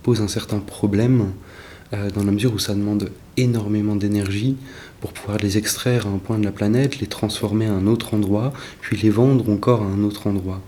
pose 0.03 0.21
un 0.21 0.27
certain 0.27 0.59
problème 0.59 1.31
euh, 1.91 2.11
dans 2.11 2.23
la 2.23 2.31
mesure 2.31 2.53
où 2.53 2.59
ça 2.59 2.75
demande 2.75 3.09
énormément 3.35 3.95
d'énergie 3.95 4.57
pour 5.01 5.11
pouvoir 5.11 5.39
les 5.39 5.57
extraire 5.57 6.05
à 6.05 6.09
un 6.09 6.19
point 6.19 6.37
de 6.37 6.45
la 6.45 6.51
planète, 6.51 6.99
les 6.99 7.07
transformer 7.07 7.65
à 7.65 7.73
un 7.73 7.87
autre 7.87 8.13
endroit, 8.13 8.53
puis 8.81 8.95
les 8.97 9.09
vendre 9.09 9.49
encore 9.49 9.81
à 9.81 9.85
un 9.85 10.03
autre 10.03 10.27
endroit. 10.27 10.61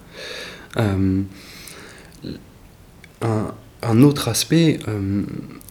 Euh, 0.77 1.21
un, 3.83 4.01
autre 4.01 4.29
aspect, 4.29 4.79
euh, 4.87 5.21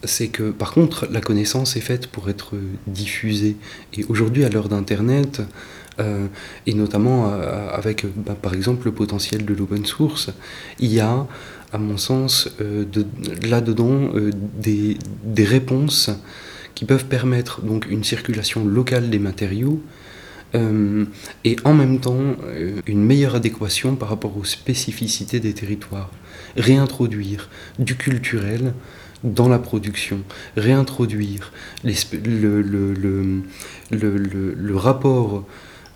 c'est 0.04 0.28
que 0.28 0.50
par 0.50 0.72
contre, 0.72 1.08
la 1.10 1.20
connaissance 1.20 1.76
est 1.76 1.80
faite 1.80 2.06
pour 2.06 2.28
être 2.28 2.54
diffusée. 2.86 3.56
Et 3.94 4.04
aujourd'hui, 4.04 4.44
à 4.44 4.50
l'heure 4.50 4.68
d'Internet, 4.68 5.42
et 6.66 6.72
notamment 6.72 7.30
avec 7.30 8.06
bah, 8.16 8.34
par 8.34 8.54
exemple 8.54 8.86
le 8.86 8.92
potentiel 8.92 9.44
de 9.44 9.52
l'open 9.52 9.84
source, 9.84 10.30
il 10.78 10.90
y 10.90 10.98
a 10.98 11.26
à 11.72 11.78
mon 11.78 11.96
sens, 11.96 12.50
euh, 12.60 12.84
là-dedans 13.42 14.10
euh, 14.14 14.30
des, 14.58 14.96
des, 15.24 15.44
réponses 15.44 16.10
qui 16.74 16.84
peuvent 16.84 17.06
permettre 17.06 17.62
donc 17.62 17.86
une 17.88 18.04
circulation 18.04 18.64
locale 18.64 19.10
des 19.10 19.18
matériaux 19.18 19.80
euh, 20.54 21.04
et 21.44 21.56
en 21.64 21.74
même 21.74 22.00
temps 22.00 22.36
une 22.86 23.04
meilleure 23.04 23.36
adéquation 23.36 23.94
par 23.94 24.08
rapport 24.08 24.36
aux 24.36 24.44
spécificités 24.44 25.38
des 25.38 25.52
territoires. 25.52 26.10
Réintroduire 26.56 27.48
du 27.78 27.94
culturel 27.96 28.74
dans 29.22 29.48
la 29.48 29.58
production, 29.58 30.22
réintroduire 30.56 31.52
le, 31.84 32.62
le, 32.62 32.92
le, 33.90 34.54
le, 34.54 34.76
rapport 34.76 35.44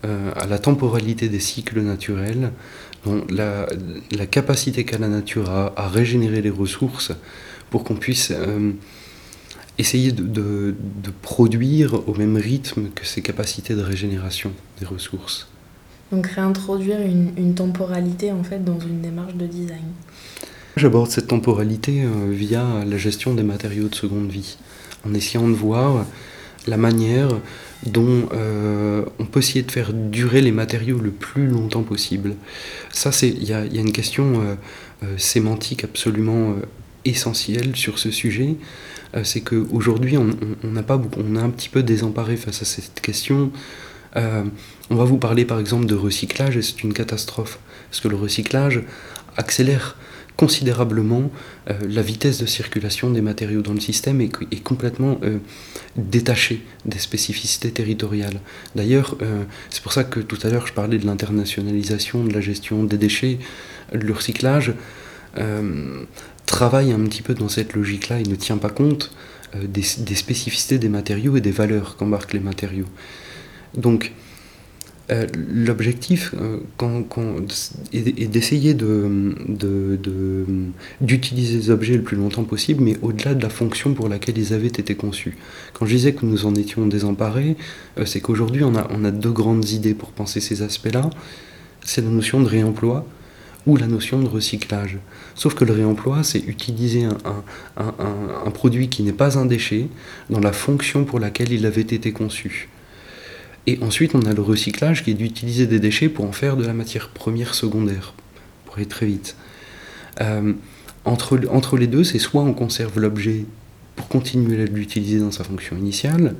à 0.03 0.45
la 0.45 0.59
temporalité 0.59 1.27
des 1.27 1.39
cycles 1.39 1.81
naturels 1.81 2.51
la, 3.29 4.25
capacité 4.25 4.83
qu'a 4.83 4.97
la 4.97 5.07
nature 5.07 5.49
à, 5.49 5.87
régénérer 5.87 6.41
les 6.41 6.49
ressources 6.49 7.11
pour 7.69 7.83
qu'on 7.83 7.95
puisse 7.95 8.31
euh, 8.31 8.71
essayer 9.77 10.11
de, 10.11 10.75
produire 11.21 12.07
au 12.07 12.13
même 12.15 12.37
rythme 12.37 12.89
que 12.93 13.05
ces 13.05 13.21
capacités 13.21 13.75
de 13.75 13.81
régénération 13.81 14.51
des 14.79 14.85
ressources. 14.85 15.47
Donc 16.11 16.27
réintroduire 16.27 16.99
une, 17.01 17.55
temporalité 17.55 18.31
en 18.31 18.43
fait 18.43 18.63
dans 18.63 18.79
une 18.79 19.01
démarche 19.01 19.35
de 19.35 19.47
design. 19.47 19.85
J'aborde 20.77 21.09
cette 21.09 21.27
temporalité 21.27 22.03
euh, 22.03 22.31
via 22.31 22.83
la 22.85 22.97
gestion 22.97 23.33
des 23.33 23.43
matériaux 23.43 23.87
de 23.87 23.95
seconde 23.95 24.29
vie, 24.29 24.57
en 25.07 25.13
essayant 25.13 25.47
de 25.47 25.53
voir 25.53 26.05
la 26.67 26.77
manière 26.77 27.29
dont 27.85 28.29
euh, 28.33 29.05
on 29.19 29.25
peut 29.25 29.39
essayer 29.39 29.61
de 29.61 29.71
faire 29.71 29.93
durer 29.93 30.41
les 30.41 30.51
matériaux 30.51 30.99
le 30.99 31.11
plus 31.11 31.47
longtemps 31.47 31.83
possible. 31.83 32.35
Ça, 32.91 33.11
il 33.21 33.43
y, 33.43 33.53
a, 33.53 33.63
une 33.63 33.91
question 33.91 34.41
euh, 34.41 34.55
euh, 35.03 35.17
sémantique 35.17 35.83
absolument 35.83 36.55
essentielle 37.03 37.75
sur 37.75 37.99
ce 37.99 38.09
sujet. 38.09 38.55
c'est 39.23 39.41
qu'aujourd'hui, 39.41 40.17
on, 40.17 40.29
on, 40.63 40.83
pas 40.83 40.99
on 41.17 41.35
est 41.35 41.39
un 41.39 41.51
petit 41.51 41.69
peu 41.69 41.83
désemparé 41.83 42.35
face 42.35 42.63
à 42.63 42.65
cette 42.65 42.99
question. 42.99 43.51
on 44.15 44.95
va 44.95 45.03
vous 45.03 45.17
parler 45.17 45.45
par 45.45 45.59
exemple 45.59 45.85
de 45.85 45.93
recyclage 45.95 46.57
et 46.57 46.63
c'est 46.63 46.83
une 46.83 46.93
catastrophe. 46.93 47.59
Parce 47.91 48.01
que 48.01 48.07
le 48.07 48.15
recyclage 48.15 48.81
accélère 49.37 49.97
considérablement 50.35 51.31
euh, 51.69 51.73
la 51.87 52.01
vitesse 52.01 52.39
de 52.39 52.45
circulation 52.45 53.09
des 53.09 53.21
matériaux 53.21 53.61
dans 53.61 53.73
le 53.73 53.79
système 53.79 54.21
est, 54.21 54.63
complètement 54.63 55.19
euh, 55.23 55.37
détachée 55.95 56.61
des 56.85 56.99
spécificités 56.99 57.71
territoriales. 57.71 58.39
D'ailleurs, 58.75 59.15
euh, 59.21 59.43
c'est 59.69 59.81
pour 59.81 59.93
ça 59.93 60.03
que 60.03 60.19
tout 60.19 60.37
à 60.43 60.49
l'heure 60.49 60.67
je 60.67 60.73
parlais 60.73 60.97
de 60.97 61.05
l'internationalisation 61.05 62.23
de 62.25 62.33
la 62.33 62.41
gestion 62.41 62.83
des 62.83 62.97
déchets. 62.97 63.39
Le 63.93 64.13
recyclage 64.13 64.73
travaille 66.45 66.93
un 66.93 66.99
petit 67.01 67.21
peu 67.21 67.33
dans 67.33 67.49
cette 67.49 67.73
logique-là 67.73 68.21
et 68.21 68.23
ne 68.23 68.35
tient 68.35 68.57
pas 68.57 68.69
compte 68.69 69.11
des, 69.53 69.83
des, 69.97 70.15
spécificités 70.15 70.77
des 70.77 70.87
matériaux 70.87 71.35
et 71.35 71.41
des 71.41 71.51
valeurs 71.51 71.97
qu'embarquent 71.97 72.31
les 72.31 72.39
matériaux. 72.39 72.85
Donc, 73.75 74.13
euh, 75.11 75.27
l'objectif 75.35 76.33
euh, 76.41 76.61
est, 77.93 78.27
d'essayer 78.27 78.73
d'utiliser 80.99 81.57
les 81.57 81.69
objets 81.69 81.95
le 81.95 82.01
plus 82.01 82.17
longtemps 82.17 82.43
possible, 82.43 82.83
mais 82.83 82.97
au-delà 83.03 83.35
de 83.35 83.43
la 83.43 83.49
fonction 83.49 83.93
pour 83.93 84.09
laquelle 84.09 84.39
ils 84.39 84.51
avaient 84.53 84.65
été 84.65 84.95
conçus. 84.95 85.37
Quand 85.73 85.85
je 85.85 85.95
disais 85.95 86.13
que 86.13 86.25
nous 86.25 86.47
en 86.47 86.55
étions 86.55 86.87
désemparés, 86.87 87.55
euh, 87.99 88.05
c'est 88.05 88.19
qu'aujourd'hui 88.19 88.63
on 88.63 88.73
a, 88.75 89.11
deux 89.11 89.31
grandes 89.31 89.69
idées 89.69 89.93
pour 89.93 90.09
penser 90.09 90.39
ces 90.39 90.63
aspects-là. 90.63 91.11
C'est 91.85 92.01
la 92.01 92.09
notion 92.09 92.41
de 92.41 92.47
réemploi 92.47 93.05
ou 93.67 93.77
la 93.77 93.85
notion 93.85 94.19
de 94.19 94.27
recyclage. 94.27 94.97
Sauf 95.35 95.53
que 95.53 95.65
le 95.65 95.73
réemploi, 95.73 96.23
c'est 96.23 96.39
utiliser 96.39 97.07
un 97.75 98.51
produit 98.51 98.89
qui 98.89 99.03
n'est 99.03 99.11
pas 99.11 99.37
un 99.37 99.45
déchet 99.45 99.87
dans 100.29 100.39
la 100.39 100.53
fonction 100.53 101.03
pour 101.03 101.19
laquelle 101.19 101.51
il 101.51 101.65
avait 101.65 101.81
été 101.81 102.11
conçu. 102.11 102.69
Et 103.67 103.79
ensuite, 103.81 104.13
on 104.15 104.21
a 104.21 104.33
le 104.33 104.41
recyclage 104.41 105.03
qui 105.03 105.11
est 105.11 105.15
d'utiliser 105.15 105.65
des 105.65 105.79
déchets 105.79 106.09
pour 106.09 106.25
en 106.25 106.31
faire 106.31 106.55
de 106.55 106.65
la 106.65 106.73
matière 106.73 107.09
première 107.09 107.55
secondaire, 107.55 108.13
pour 108.65 108.75
aller 108.75 108.85
très 108.85 109.05
vite. 109.07 109.35
Euh, 110.21 110.53
entre, 111.03 111.39
entre 111.49 111.77
les 111.77 111.87
deux, 111.87 112.03
c'est 112.03 112.19
soit 112.19 112.43
on 112.43 112.53
conserve 112.53 112.99
l'objet 112.99 113.45
pour 113.95 114.07
continuer 114.07 114.61
à 114.61 114.65
l'utiliser 114.65 115.19
dans 115.19 115.31
sa 115.31 115.43
fonction 115.43 115.77
initiale, 115.77 116.35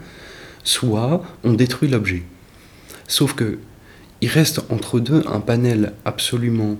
soit 0.64 1.24
on 1.44 1.54
détruit 1.54 1.90
l'objet. 1.90 2.24
Sauf 3.08 3.34
que 3.34 3.58
il 4.22 4.30
reste 4.30 4.62
entre 4.70 5.00
deux 5.00 5.24
un 5.28 5.40
panel 5.40 5.94
absolument 6.06 6.78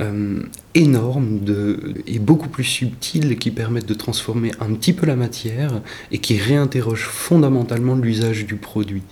euh, 0.00 0.40
énorme 0.74 1.40
de, 1.40 1.94
et 2.06 2.18
beaucoup 2.18 2.48
plus 2.48 2.64
subtil 2.64 3.38
qui 3.38 3.50
permettent 3.50 3.86
de 3.86 3.94
transformer 3.94 4.50
un 4.60 4.72
petit 4.74 4.92
peu 4.92 5.06
la 5.06 5.16
matière 5.16 5.82
et 6.10 6.18
qui 6.18 6.38
réinterroge 6.38 7.04
fondamentalement 7.04 7.94
l'usage 7.94 8.46
du 8.46 8.56
produit. 8.56 9.02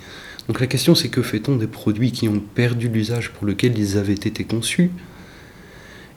Donc 0.48 0.60
la 0.60 0.66
question 0.66 0.94
c'est 0.94 1.08
que 1.08 1.22
fait-on 1.22 1.56
des 1.56 1.66
produits 1.66 2.10
qui 2.10 2.28
ont 2.28 2.40
perdu 2.40 2.88
l'usage 2.88 3.30
pour 3.30 3.46
lequel 3.46 3.78
ils 3.78 3.98
avaient 3.98 4.14
été 4.14 4.44
conçus? 4.44 4.90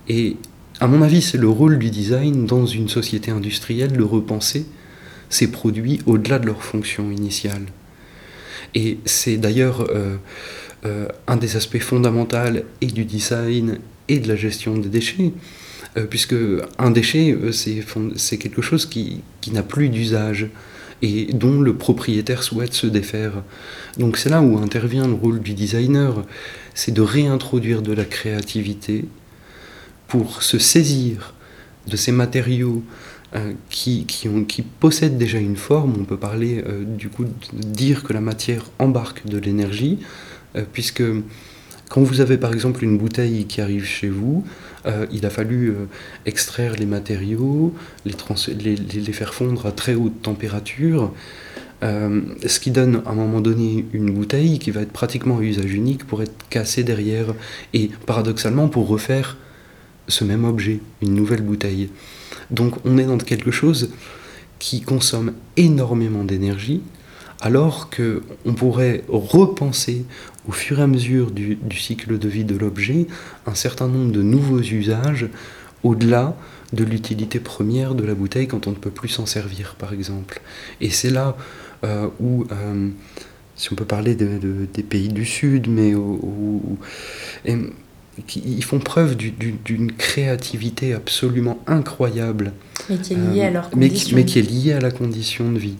Et 0.07 0.37
à 0.79 0.87
mon 0.87 1.01
avis 1.01 1.21
c'est 1.21 1.37
le 1.37 1.49
rôle 1.49 1.77
du 1.77 1.89
design 1.89 2.45
dans 2.45 2.65
une 2.65 2.87
société 2.87 3.29
industrielle 3.29 3.91
de 3.91 4.03
repenser 4.03 4.65
ces 5.29 5.51
produits 5.51 6.01
au-delà 6.05 6.39
de 6.39 6.45
leur 6.45 6.63
fonction 6.63 7.11
initiale. 7.11 7.65
Et 8.73 8.99
c'est 9.05 9.37
d'ailleurs 9.37 9.87
euh, 9.89 10.17
euh, 10.85 11.07
un 11.27 11.37
des 11.37 11.55
aspects 11.55 11.79
fondamentaux 11.79 12.61
et 12.79 12.85
du 12.87 13.05
design 13.05 13.79
et 14.07 14.19
de 14.19 14.27
la 14.27 14.35
gestion 14.35 14.77
des 14.77 14.89
déchets. 14.89 15.33
Euh, 15.97 16.05
puisque 16.05 16.35
un 16.77 16.91
déchet, 16.91 17.37
c'est 17.51 18.37
quelque 18.37 18.61
chose 18.61 18.85
qui, 18.85 19.21
qui 19.41 19.51
n'a 19.51 19.63
plus 19.63 19.89
d'usage 19.89 20.47
et 21.01 21.33
dont 21.33 21.59
le 21.59 21.75
propriétaire 21.75 22.43
souhaite 22.43 22.73
se 22.73 22.87
défaire. 22.87 23.43
Donc 23.97 24.17
c'est 24.17 24.29
là 24.29 24.41
où 24.41 24.57
intervient 24.57 25.07
le 25.07 25.13
rôle 25.13 25.39
du 25.39 25.53
designer, 25.53 26.23
c'est 26.73 26.93
de 26.93 27.01
réintroduire 27.01 27.81
de 27.81 27.93
la 27.93 28.05
créativité 28.05 29.05
pour 30.07 30.43
se 30.43 30.59
saisir 30.59 31.33
de 31.87 31.95
ces 31.95 32.11
matériaux 32.11 32.83
euh, 33.33 33.53
qui, 33.69 34.05
qui, 34.05 34.27
ont, 34.27 34.43
qui, 34.43 34.61
possèdent 34.61 35.17
déjà 35.17 35.39
une 35.39 35.55
forme. 35.55 35.93
On 35.99 36.03
peut 36.03 36.17
parler 36.17 36.63
euh, 36.67 36.83
du 36.83 37.09
coup 37.09 37.23
de 37.23 37.31
dire 37.53 38.03
que 38.03 38.11
la 38.11 38.21
matière 38.21 38.65
embarque 38.77 39.25
de 39.25 39.37
l'énergie, 39.37 39.99
euh, 40.57 40.65
puisque 40.71 41.03
quand 41.91 42.01
vous 42.01 42.21
avez 42.21 42.37
par 42.37 42.53
exemple 42.53 42.85
une 42.85 42.97
bouteille 42.97 43.45
qui 43.47 43.59
arrive 43.59 43.83
chez 43.83 44.07
vous, 44.07 44.45
il 45.11 45.25
a 45.25 45.29
fallu 45.29 45.75
extraire 46.25 46.75
les 46.79 46.85
matériaux, 46.85 47.73
les, 48.05 49.11
faire 49.11 49.33
fondre 49.33 49.65
à 49.65 49.73
très 49.73 49.93
haute 49.93 50.21
température, 50.21 51.11
ce 51.81 52.59
qui 52.61 52.71
donne 52.71 53.01
à 53.05 53.09
un 53.09 53.15
moment 53.15 53.41
donné 53.41 53.85
une 53.91 54.09
bouteille 54.09 54.57
qui 54.57 54.71
va 54.71 54.83
être 54.83 54.93
pratiquement 54.93 55.39
à 55.39 55.41
usage 55.41 55.73
unique 55.73 56.07
pour 56.07 56.21
être 56.21 56.33
cassée 56.49 56.85
derrière, 56.85 57.35
et 57.73 57.91
paradoxalement 58.05 58.69
pour 58.69 58.87
refaire 58.87 59.35
ce 60.07 60.23
même 60.23 60.45
objet, 60.45 60.79
une 61.01 61.13
nouvelle 61.13 61.41
bouteille. 61.41 61.89
Donc 62.51 62.75
on 62.85 62.97
est 62.97 63.05
dans 63.05 63.17
quelque 63.17 63.51
chose 63.51 63.91
qui 64.59 64.79
consomme 64.79 65.33
énormément 65.57 66.23
d'énergie, 66.23 66.81
alors 67.41 67.89
qu'on 67.89 68.53
pourrait 68.53 69.03
repenser 69.09 70.05
au 70.47 70.51
fur 70.51 70.79
et 70.79 70.83
à 70.83 70.87
mesure 70.87 71.31
du, 71.31 71.57
cycle 71.77 72.17
de 72.17 72.29
vie 72.29 72.45
de 72.45 72.55
l'objet 72.55 73.07
un 73.45 73.55
certain 73.55 73.87
nombre 73.87 74.11
de 74.11 74.21
nouveaux 74.21 74.61
usages 74.61 75.27
au-delà 75.83 76.35
de 76.73 76.83
l'utilité 76.83 77.39
première 77.39 77.95
de 77.95 78.03
la 78.03 78.13
bouteille 78.13 78.47
quand 78.47 78.67
on 78.67 78.71
ne 78.71 78.75
peut 78.75 78.91
plus 78.91 79.09
s'en 79.09 79.25
servir, 79.25 79.75
par 79.77 79.93
exemple. 79.93 80.41
Et 80.79 80.89
c'est 80.89 81.09
là 81.09 81.35
euh, 81.83 82.07
où, 82.19 82.45
euh, 82.51 82.89
si 83.55 83.73
on 83.73 83.75
peut 83.75 83.85
parler 83.85 84.15
des 84.15 84.83
pays 84.83 85.09
du 85.09 85.25
Sud, 85.25 85.67
mais 85.67 85.93
où, 85.95 86.77
ils 88.35 88.63
font 88.63 88.79
preuve 88.79 89.15
d'une 89.15 89.91
créativité 89.91 90.93
absolument 90.93 91.59
incroyable. 91.67 92.53
Mais 92.89 92.97
qui 92.97 93.13
est 93.13 93.17
liée 93.17 93.41
à 93.41 93.47
euh, 93.47 93.51
leur 93.51 93.69
condition. 93.69 94.17
Mais, 94.17 94.25
qui 94.25 94.39
est 94.39 94.49
liée 94.49 94.73
à 94.73 94.79
la 94.79 94.91
condition 94.91 95.51
de 95.51 95.59
vie. 95.59 95.77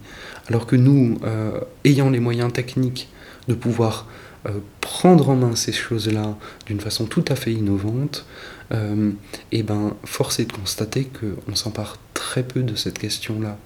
Alors 0.52 0.66
que 0.66 0.76
nous, 0.76 1.18
euh, 1.24 1.62
ayant 1.86 2.10
les 2.10 2.20
moyens 2.20 2.52
techniques 2.52 3.08
de 3.48 3.54
pouvoir 3.54 4.06
euh, 4.46 4.60
prendre 4.82 5.30
en 5.30 5.38
main 5.38 5.56
ces 5.56 5.72
choses-là 5.72 6.36
d'une 6.66 6.82
façon 6.82 7.06
tout 7.06 7.24
à 7.30 7.36
fait 7.36 7.54
innovante, 7.54 8.26
et 8.74 8.78
eh 9.52 9.64
ben, 9.64 9.96
force 10.06 10.40
est 10.40 10.46
de 10.46 10.54
constater 10.54 11.06
qu'on 11.06 11.56
s'empare 11.56 11.98
très 12.14 12.42
peu 12.42 12.64
de 12.64 12.76
cette 12.76 13.00
question-là 13.00 13.58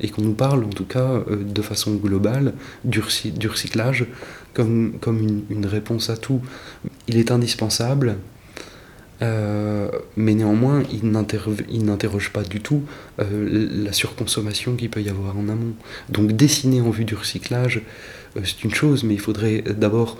et 0.00 0.08
qu'on 0.08 0.22
nous 0.22 0.32
parle 0.32 0.64
en 0.64 0.70
tout 0.70 0.86
cas 0.86 1.20
de 1.28 1.60
façon 1.60 1.94
globale 1.96 2.54
du, 2.84 3.00
recyclage 3.00 4.06
comme 4.54 4.94
une, 5.50 5.66
réponse 5.66 6.08
à 6.08 6.16
tout. 6.16 6.40
Il 7.06 7.18
est 7.18 7.30
indispensable, 7.30 8.16
euh, 9.22 9.88
mais 10.16 10.34
néanmoins, 10.34 10.82
il 10.92 11.10
n'interroge 11.10 12.30
pas 12.30 12.42
du 12.42 12.60
tout 12.60 12.82
euh, 13.20 13.84
la 13.84 13.92
surconsommation 13.92 14.76
qu'il 14.76 14.90
peut 14.90 15.02
y 15.02 15.08
avoir 15.08 15.36
en 15.36 15.48
amont. 15.48 15.74
Donc 16.08 16.32
dessiner 16.32 16.80
en 16.80 16.90
vue 16.90 17.04
du 17.04 17.14
recyclage, 17.14 17.82
euh, 18.36 18.40
c'est 18.44 18.64
une 18.64 18.74
chose, 18.74 19.04
mais 19.04 19.14
il 19.14 19.20
faudrait 19.20 19.62
d'abord 19.62 20.16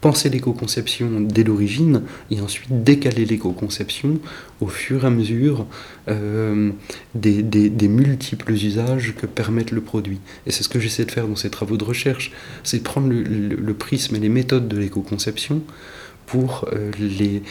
penser 0.00 0.30
l'éco-conception 0.30 1.20
dès 1.20 1.44
l'origine 1.44 2.02
et 2.32 2.40
ensuite 2.40 2.82
décaler 2.82 3.24
l'éco-conception 3.24 4.18
au 4.60 4.66
fur 4.66 5.04
et 5.04 5.06
à 5.06 5.10
mesure 5.10 5.64
des, 7.14 7.88
multiples 7.88 8.50
usages 8.50 9.14
que 9.14 9.26
permettent 9.26 9.70
le 9.70 9.80
produit. 9.80 10.18
Et 10.44 10.50
c'est 10.50 10.64
ce 10.64 10.68
que 10.68 10.80
j'essaie 10.80 11.04
de 11.04 11.12
faire 11.12 11.28
dans 11.28 11.36
ces 11.36 11.50
travaux 11.50 11.76
de 11.76 11.84
recherche, 11.84 12.32
c'est 12.64 12.82
prendre 12.82 13.10
le, 13.12 13.74
prisme 13.74 14.16
et 14.16 14.18
les 14.18 14.28
méthodes 14.28 14.66
de 14.66 14.76
l'éco-conception 14.76 15.62
pour 16.26 16.68
les 16.98 17.44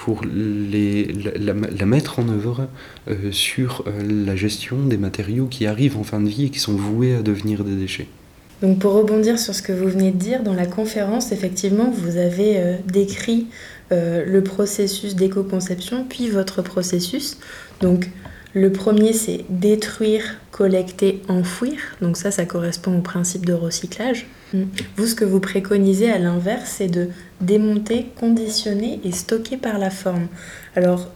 pour 0.00 0.22
les, 0.24 1.12
la, 1.36 1.86
mettre 1.86 2.20
en 2.20 2.28
œuvre 2.30 2.68
euh, 3.06 3.30
sur 3.32 3.84
la 4.02 4.34
gestion 4.34 4.78
des 4.86 4.96
matériaux 4.96 5.44
qui 5.44 5.66
arrivent 5.66 5.98
en 5.98 6.04
fin 6.04 6.20
de 6.20 6.28
vie 6.28 6.46
et 6.46 6.48
qui 6.48 6.58
sont 6.58 6.72
voués 6.72 7.14
à 7.14 7.20
devenir 7.20 7.64
des 7.64 7.76
déchets. 7.76 8.08
Donc 8.62 8.78
pour 8.78 8.94
rebondir 8.94 9.38
sur 9.38 9.54
ce 9.54 9.60
que 9.60 9.72
vous 9.72 9.88
venez 9.88 10.10
de 10.10 10.16
dire, 10.16 10.42
dans 10.42 10.54
la 10.54 10.64
conférence, 10.64 11.32
effectivement, 11.32 11.90
vous 11.90 12.16
avez 12.16 12.56
euh, 12.56 12.76
décrit 12.86 13.48
euh, 13.92 14.24
le 14.24 14.42
processus 14.42 15.14
d'éco-conception, 15.16 16.06
puis 16.08 16.30
votre 16.30 16.62
processus. 16.62 17.36
Donc 17.82 18.08
le 18.54 18.72
premier, 18.72 19.12
c'est 19.12 19.44
détruire, 19.50 20.38
collecter, 20.50 21.20
enfouir. 21.28 21.78
Donc 22.00 22.16
ça, 22.16 22.30
ça 22.30 22.46
correspond 22.46 22.96
au 22.96 23.02
principe 23.02 23.44
de 23.44 23.52
recyclage. 23.52 24.26
Mm. 24.52 24.62
Vous, 24.96 25.06
ce 25.06 25.14
que 25.14 25.24
vous 25.24 25.40
préconisez 25.40 26.10
à 26.10 26.18
l'inverse, 26.18 26.74
c'est 26.78 26.88
de 26.88 27.08
démonter, 27.40 28.06
conditionner 28.18 29.00
et 29.04 29.12
stocker 29.12 29.56
par 29.56 29.78
la 29.78 29.90
forme. 29.90 30.28
Alors, 30.76 31.10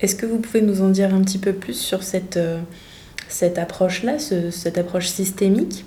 est-ce 0.00 0.14
que 0.14 0.26
vous 0.26 0.38
pouvez 0.38 0.62
nous 0.62 0.82
en 0.82 0.88
dire 0.88 1.14
un 1.14 1.22
petit 1.22 1.38
peu 1.38 1.52
plus 1.52 1.74
sur 1.74 2.02
cette, 2.02 2.36
euh, 2.36 2.60
cette 3.28 3.58
approche-là, 3.58 4.18
cette 4.18 4.78
approche 4.78 5.08
systémique 5.08 5.84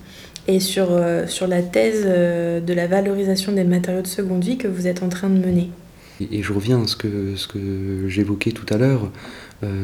et 0.47 0.60
sur, 0.60 0.88
euh, 0.91 1.28
sur 1.28 1.45
la 1.47 1.62
thèse 1.62 2.04
euh, 2.06 2.60
de 2.60 2.73
la 2.73 2.88
valorisation 2.88 3.52
des 3.52 3.63
matériaux 3.63 4.02
de 4.02 4.08
seconde 4.08 4.43
vie 4.43 4.58
que 4.58 4.67
vous 4.67 4.88
êtes 4.88 5.04
en 5.04 5.10
train 5.10 5.30
de 5.30 5.38
mener? 5.38 5.69
Et, 6.19 6.41
je 6.41 6.52
reviens 6.52 6.84
à 6.84 6.88
ce 6.88 6.95
que, 6.95 7.36
ce 7.36 7.47
que 7.47 8.08
j'évoquais 8.08 8.52
tout 8.52 8.65
à 8.73 8.78
l'heure, 8.78 9.10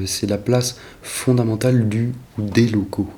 c'est 0.05 0.29
la 0.29 0.37
place 0.37 0.77
fondamentale 1.01 1.87
du 1.87 2.11
ou 2.37 2.43
des 2.43 2.67
locaux. 2.67 3.09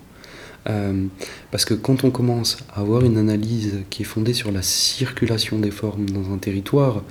Parce 1.51 1.63
que 1.63 1.73
quand 1.73 2.03
on 2.03 2.12
commence 2.12 2.58
à 2.73 2.82
avoir 2.82 3.06
une 3.06 3.17
analyse 3.17 3.84
qui 3.89 4.01
est 4.01 4.06
fondée 4.06 4.34
sur 4.34 4.51
la 4.51 4.62
circulation 4.62 5.60
des 5.60 5.71
formes 5.71 6.10
dans 6.10 6.34
un 6.34 6.38
territoire 6.38 7.03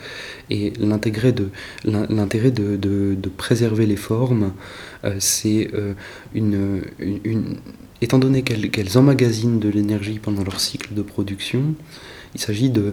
et 0.51 0.73
l'intérêt 0.79 1.33
de, 1.33 1.51
préserver 3.37 3.87
les 3.87 3.97
formes, 3.97 4.53
c'est 5.19 5.71
une, 6.35 6.83
une, 6.99 7.57
étant 8.03 8.19
donné 8.19 8.43
qu'elles 8.43 8.99
emmagasinent 8.99 9.59
de 9.59 9.69
l'énergie 9.69 10.19
pendant 10.19 10.45
leur 10.45 10.61
cycle 10.61 10.95
de 10.95 11.03
production, 11.03 11.75
il 12.35 12.41
s'agit 12.41 12.71
de, 12.71 12.93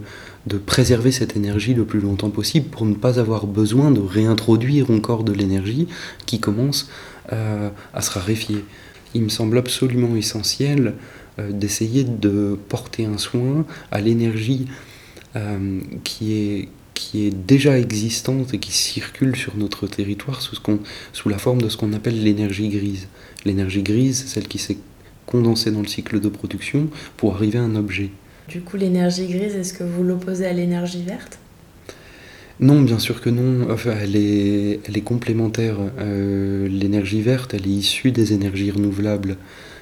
préserver 0.65 1.11
cette 1.11 1.35
énergie 1.35 1.73
le 1.73 1.85
plus 1.85 1.99
longtemps 1.99 2.29
possible 2.29 2.67
pour 2.69 2.85
ne 2.85 2.95
pas 2.95 3.19
avoir 3.19 3.45
besoin 3.45 3.91
de 3.91 3.99
réintroduire 3.99 4.89
encore 4.89 5.23
de 5.23 5.33
l'énergie 5.33 5.87
qui 6.25 6.39
commence 6.39 6.89
euh, 7.33 7.69
à 7.93 8.01
se 8.01 8.11
raréfier. 8.11 8.63
Il 9.13 9.23
me 9.23 9.29
semble 9.29 9.57
absolument 9.57 10.15
essentiel 10.15 10.93
euh, 11.39 11.51
d'essayer 11.51 12.03
de 12.03 12.57
porter 12.69 13.05
un 13.05 13.17
soin 13.17 13.65
à 13.91 14.01
l'énergie 14.01 14.67
euh, 15.35 15.79
qui, 16.03 16.33
est, 16.33 16.69
qui 16.93 17.25
est 17.25 17.31
déjà 17.31 17.79
existante 17.79 18.53
et 18.53 18.59
qui 18.59 18.71
circule 18.71 19.35
sur 19.35 19.55
notre 19.55 19.87
territoire 19.87 20.41
sous, 20.41 20.55
ce 20.55 20.61
sous 21.11 21.29
la 21.29 21.37
forme 21.37 21.61
de 21.61 21.69
ce 21.69 21.77
qu'on 21.77 21.93
appelle 21.93 22.21
l'énergie 22.21 22.69
grise. 22.69 23.07
L'énergie 23.45 23.83
grise, 23.83 24.25
celle 24.27 24.47
qui 24.47 24.59
s'est 24.59 24.77
condensé 25.25 25.71
dans 25.71 25.81
le 25.81 25.87
cycle 25.87 26.19
de 26.19 26.29
production 26.29 26.87
pour 27.17 27.35
arriver 27.35 27.57
à 27.59 27.63
un 27.63 27.75
objet. 27.75 28.09
Du 28.47 28.61
coup, 28.61 28.77
l'énergie 28.77 29.27
grise, 29.27 29.55
est-ce 29.55 29.73
que 29.73 29.83
vous 29.83 30.03
l'opposez 30.03 30.45
à 30.45 30.53
l'énergie 30.53 31.03
verte? 31.03 31.39
Non, 32.63 32.81
bien 32.81 32.97
sûr 32.97 33.19
que 33.19 33.29
non. 33.29 33.67
Elle 34.01 34.15
est, 34.15 35.03
complémentaire. 35.03 35.75
Euh, 35.99 36.67
l'énergie 36.69 37.21
verte, 37.21 37.53
elle 37.53 37.67
est 37.67 37.71
issue 37.71 38.11
des 38.11 38.31
énergies 38.31 38.71
renouvelables. 38.71 39.35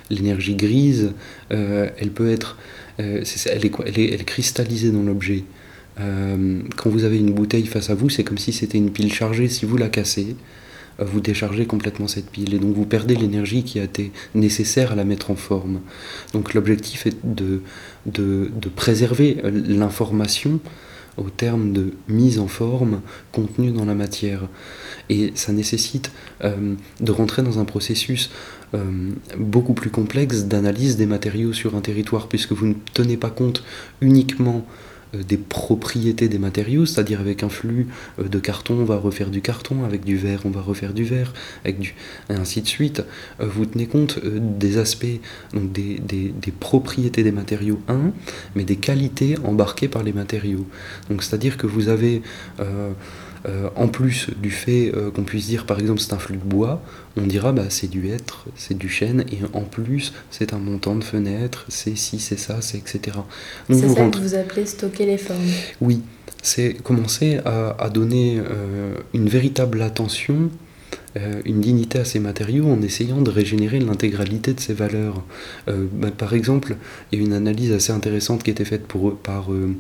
L'énergie 0.10 0.56
grise, 0.56 1.14
euh, 1.52 1.90
elle 2.00 2.10
peut 2.10 2.32
être, 2.32 2.58
euh, 3.00 3.24
elle, 3.46 3.66
est, 3.66 3.72
elle, 3.86 4.00
est, 4.00 4.14
elle, 4.14 4.22
est, 4.22 4.26
cristallisée 4.26 4.90
dans 4.90 5.04
l'objet. 5.04 5.44
quand 5.98 6.90
vous 6.90 7.04
avez 7.04 7.20
une 7.20 7.32
bouteille 7.32 7.68
face 7.68 7.92
à 7.92 7.96
vous, 7.96 8.10
c'est 8.10 8.24
comme 8.24 8.40
si 8.40 8.52
c'était 8.52 8.80
une 8.80 8.90
pile 8.90 9.14
chargée. 9.14 9.48
Si 9.48 9.66
vous 9.66 9.78
la 9.78 9.88
cassez, 9.88 10.36
vous 10.98 11.22
déchargez 11.22 11.68
complètement 11.68 12.08
cette 12.08 12.32
pile 12.32 12.56
et 12.56 12.60
donc 12.60 12.74
vous 12.76 12.86
perdez 12.86 13.16
l'énergie 13.16 13.64
qui 13.64 13.80
a 13.80 13.84
été 13.84 14.12
nécessaire 14.34 14.92
à 14.92 14.96
la 14.96 15.04
mettre 15.04 15.30
en 15.30 15.36
forme. 15.36 15.82
Donc 16.34 16.56
l'objectif 16.56 17.06
est 17.06 17.18
de 17.24 17.62
préserver 18.76 19.38
l'information 19.44 20.60
au 21.18 21.30
terme 21.30 21.74
de 21.74 21.94
mise 22.08 22.40
en 22.40 22.48
forme 22.48 23.02
contenue 23.32 23.72
dans 23.72 23.86
la 23.86 23.96
matière. 23.96 24.48
Et 25.10 25.32
ça 25.36 25.52
nécessite 25.52 26.12
euh, 26.44 26.76
de 27.00 27.12
rentrer 27.12 27.42
dans 27.42 27.60
un 27.60 27.66
processus 27.66 28.30
euh, 28.74 29.12
beaucoup 29.38 29.74
plus 29.74 29.90
complexe 29.90 30.44
d'analyse 30.44 30.96
des 30.96 31.06
matériaux 31.06 31.54
sur 31.54 31.76
un 31.76 31.82
territoire, 31.82 32.28
puisque 32.28 32.54
vous 32.54 32.68
ne 32.68 32.76
tenez 32.94 33.18
pas 33.18 33.30
compte 33.30 33.64
uniquement 34.00 34.66
des 35.14 35.38
propriétés 35.38 36.30
des 36.30 36.38
matériaux, 36.38 36.86
c'est-à-dire 36.86 37.20
avec 37.20 37.44
un 37.44 37.50
flux 37.50 37.88
euh, 38.20 38.28
de 38.28 38.40
carton, 38.40 38.76
on 38.76 38.86
va 38.86 38.98
refaire 38.98 39.30
du 39.30 39.42
carton, 39.42 39.84
avec 39.84 40.04
du 40.04 40.18
verre, 40.18 40.42
on 40.46 40.50
va 40.50 40.62
refaire 40.62 40.94
du 40.94 41.04
verre, 41.04 41.34
avec 41.64 41.80
du, 41.80 41.96
et 42.30 42.34
ainsi 42.34 42.62
de 42.62 42.68
suite. 42.68 43.04
Euh, 43.40 43.48
vous 43.48 43.66
tenez 43.66 43.88
compte 43.88 44.20
des 44.24 44.78
aspects, 44.78 45.20
donc 45.54 45.72
des, 45.72 46.02
propriétés 46.60 47.24
des 47.24 47.32
matériaux, 47.32 47.82
un, 47.88 48.12
mais 48.56 48.64
des 48.64 48.78
qualités 48.78 49.36
embarquées 49.44 49.88
par 49.88 50.04
les 50.04 50.14
matériaux. 50.14 50.66
Donc 51.10 51.24
c'est-à-dire 51.24 51.58
que 51.58 51.68
vous 51.68 51.90
avez 51.90 52.22
euh, 52.60 52.92
en 53.76 53.88
plus 53.88 54.28
du 54.42 54.52
fait 54.52 54.92
euh, 54.96 55.12
qu'on 55.12 55.24
puisse 55.24 55.48
dire 55.48 55.66
par 55.66 55.80
exemple 55.80 56.00
c'est 56.00 56.14
un 56.14 56.20
flux 56.20 56.38
de 56.38 56.44
bois, 56.44 56.82
on 57.18 57.24
dira 57.24 57.52
bah, 57.52 57.66
c'est 57.70 57.90
du 57.90 58.08
hêtre, 58.10 58.46
c'est 58.56 58.78
du 58.78 58.90
chêne, 58.90 59.26
et 59.32 59.40
en 59.54 59.62
plus 59.62 60.14
c'est 60.30 60.54
un 60.54 60.60
montant 60.60 60.96
de 60.96 61.04
fenêtre, 61.04 61.66
c'est 61.70 61.96
ci, 61.96 62.20
c'est 62.20 62.38
ça, 62.38 62.62
c'est 62.62 62.78
etc. 62.78 63.18
C'est 63.70 63.90
ça 63.90 64.10
que 64.10 64.18
vous 64.18 64.36
appelez 64.36 64.66
stocker 64.66 65.06
les 65.06 65.18
formes 65.18 65.40
Oui, 65.82 66.02
c'est 66.42 66.74
commencer 66.84 67.40
à, 67.46 67.90
donner 67.90 68.40
euh, 68.40 68.96
une 69.14 69.28
véritable 69.28 69.82
attention 69.82 70.50
euh, 71.18 71.42
une 71.44 71.60
dignité 71.60 72.00
à 72.00 72.06
ces 72.06 72.20
matériaux 72.20 72.68
en 72.68 72.82
essayant 72.82 73.22
de 73.22 73.30
régénérer 73.30 73.80
l'intégralité 73.82 74.54
de 74.54 74.62
ces 74.62 74.74
valeurs. 74.74 75.22
Euh, 75.68 75.86
bah, 75.92 76.08
par 76.18 76.34
exemple, 76.34 76.78
il 77.12 77.20
y 77.20 77.22
a 77.22 77.26
une 77.26 77.34
analyse 77.34 77.74
assez 77.74 77.92
intéressante 77.92 78.44
qui 78.44 78.50
a 78.50 78.54
été 78.54 78.64
faite 78.64 78.88
pour, 78.88 79.18
par, 79.18 79.52
euh, 79.52 79.76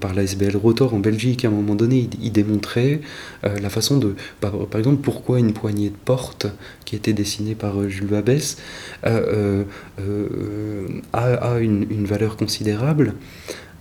par 0.00 0.14
la 0.14 0.22
SBL 0.22 0.56
Rotor 0.56 0.94
en 0.94 0.98
Belgique. 0.98 1.44
À 1.44 1.48
un 1.48 1.52
moment 1.52 1.74
donné, 1.74 2.08
il, 2.20 2.32
démontrait 2.32 3.00
la 3.42 3.70
façon 3.70 3.98
de... 3.98 4.14
Par, 4.40 4.54
exemple, 4.76 5.00
pourquoi 5.02 5.38
une 5.38 5.52
poignée 5.52 5.90
de 5.90 5.96
porte 6.04 6.46
qui 6.84 6.94
a 6.96 6.98
été 6.98 7.12
dessinée 7.12 7.54
par 7.54 7.88
Jules 7.88 8.06
Babès 8.06 8.58
a, 9.02 9.20
a 11.12 11.58
une, 11.58 11.86
une, 11.90 12.06
valeur 12.06 12.36
considérable. 12.36 13.14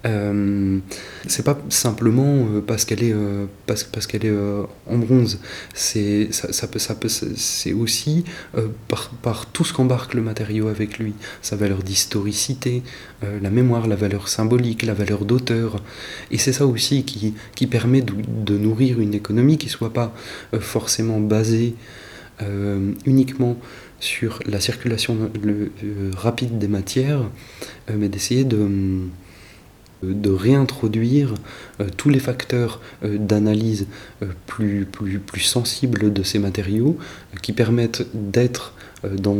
Euh, 0.05 0.79
c'est 1.27 1.43
pas 1.43 1.59
simplement 1.67 2.23
euh, 2.23 2.61
parce 2.65 2.85
qu'elle 2.85 3.03
est, 3.03 3.11
euh, 3.11 3.47
parce, 3.65 3.83
parce 3.83 4.07
qu'elle 4.07 4.25
est 4.25 4.33
en 4.87 4.97
bronze, 4.97 5.39
c'est, 5.73 6.29
ça, 6.31 6.67
peut, 6.67 6.79
ça 6.79 6.95
peut, 6.95 7.09
c'est 7.09 7.73
aussi 7.73 8.23
par, 8.87 9.09
par, 9.21 9.45
tout 9.47 9.65
ce 9.65 9.73
qu'embarque 9.73 10.13
le 10.13 10.21
matériau 10.21 10.67
avec 10.67 10.99
lui, 10.99 11.13
sa 11.41 11.55
valeur 11.55 11.83
d'historicité, 11.83 12.83
la 13.21 13.49
mémoire, 13.49 13.87
la 13.87 13.95
valeur 13.95 14.27
symbolique, 14.27 14.83
la 14.83 14.93
valeur 14.93 15.25
d'auteur. 15.25 15.81
Et 16.31 16.37
c'est 16.37 16.53
ça 16.53 16.65
aussi 16.65 17.03
qui, 17.03 17.33
qui 17.55 17.67
permet 17.67 18.01
de, 18.01 18.57
nourrir 18.57 18.99
une 18.99 19.13
économie 19.13 19.57
qui 19.57 19.69
soit 19.69 19.93
pas 19.93 20.13
forcément 20.59 21.19
basée 21.19 21.75
uniquement 23.05 23.57
sur 23.99 24.39
la 24.45 24.59
circulation 24.59 25.29
rapide 26.15 26.57
des 26.57 26.67
matières, 26.67 27.29
mais 27.93 28.09
d'essayer 28.09 28.43
de 28.43 28.67
de 30.03 30.29
réintroduire 30.29 31.33
euh, 31.79 31.87
tous 31.97 32.09
les 32.09 32.19
facteurs 32.19 32.81
euh, 33.03 33.17
d'analyse 33.17 33.87
euh, 34.21 34.27
plus, 34.47 34.85
plus, 34.85 35.19
plus, 35.19 35.41
sensibles 35.41 36.13
de 36.13 36.23
ces 36.23 36.39
matériaux 36.39 36.97
qui 37.41 37.53
permettent 37.53 38.05
d'être 38.13 38.73
dans... 39.03 39.37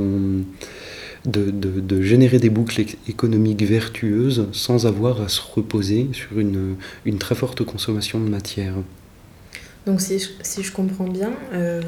De, 1.25 1.51
de, 1.51 2.01
générer 2.01 2.39
des 2.39 2.49
boucles 2.49 2.85
économiques 3.09 3.61
vertueuses 3.61 4.47
sans 4.53 4.87
avoir 4.87 5.21
à 5.21 5.27
se 5.27 5.41
reposer 5.41 6.07
sur 6.13 6.39
une, 6.39 6.75
une 7.03 7.17
très 7.17 7.35
forte 7.35 7.61
consommation 7.65 8.21
de 8.21 8.29
matière. 8.29 8.75
Donc 9.85 9.99
si 9.99 10.17
je, 10.17 10.29
si 10.43 10.63
je 10.63 10.71
comprends 10.71 11.09
bien, 11.09 11.31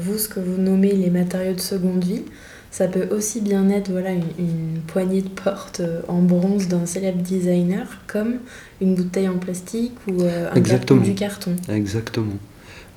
vous, 0.02 0.18
ce 0.18 0.28
que 0.28 0.38
vous 0.38 0.60
nommez 0.60 0.92
les 0.92 1.08
matériaux 1.08 1.54
de 1.54 1.60
seconde 1.60 2.04
vie, 2.04 2.24
ça 2.72 2.88
peut 2.88 3.06
aussi 3.14 3.42
bien 3.42 3.68
être 3.68 3.90
voilà, 3.90 4.12
une, 4.12 4.80
poignée 4.86 5.20
de 5.20 5.28
porte 5.28 5.80
euh, 5.80 6.00
en 6.08 6.22
bronze 6.22 6.68
d'un 6.68 6.86
célèbre 6.86 7.22
designer 7.22 7.86
comme 8.06 8.36
une 8.80 8.94
bouteille 8.94 9.28
en 9.28 9.36
plastique 9.36 9.92
ou 10.08 10.22
euh, 10.22 10.48
un 10.50 10.60
carton 10.60 10.96
du 10.96 11.14
carton. 11.14 11.54
Exactement. 11.68 12.38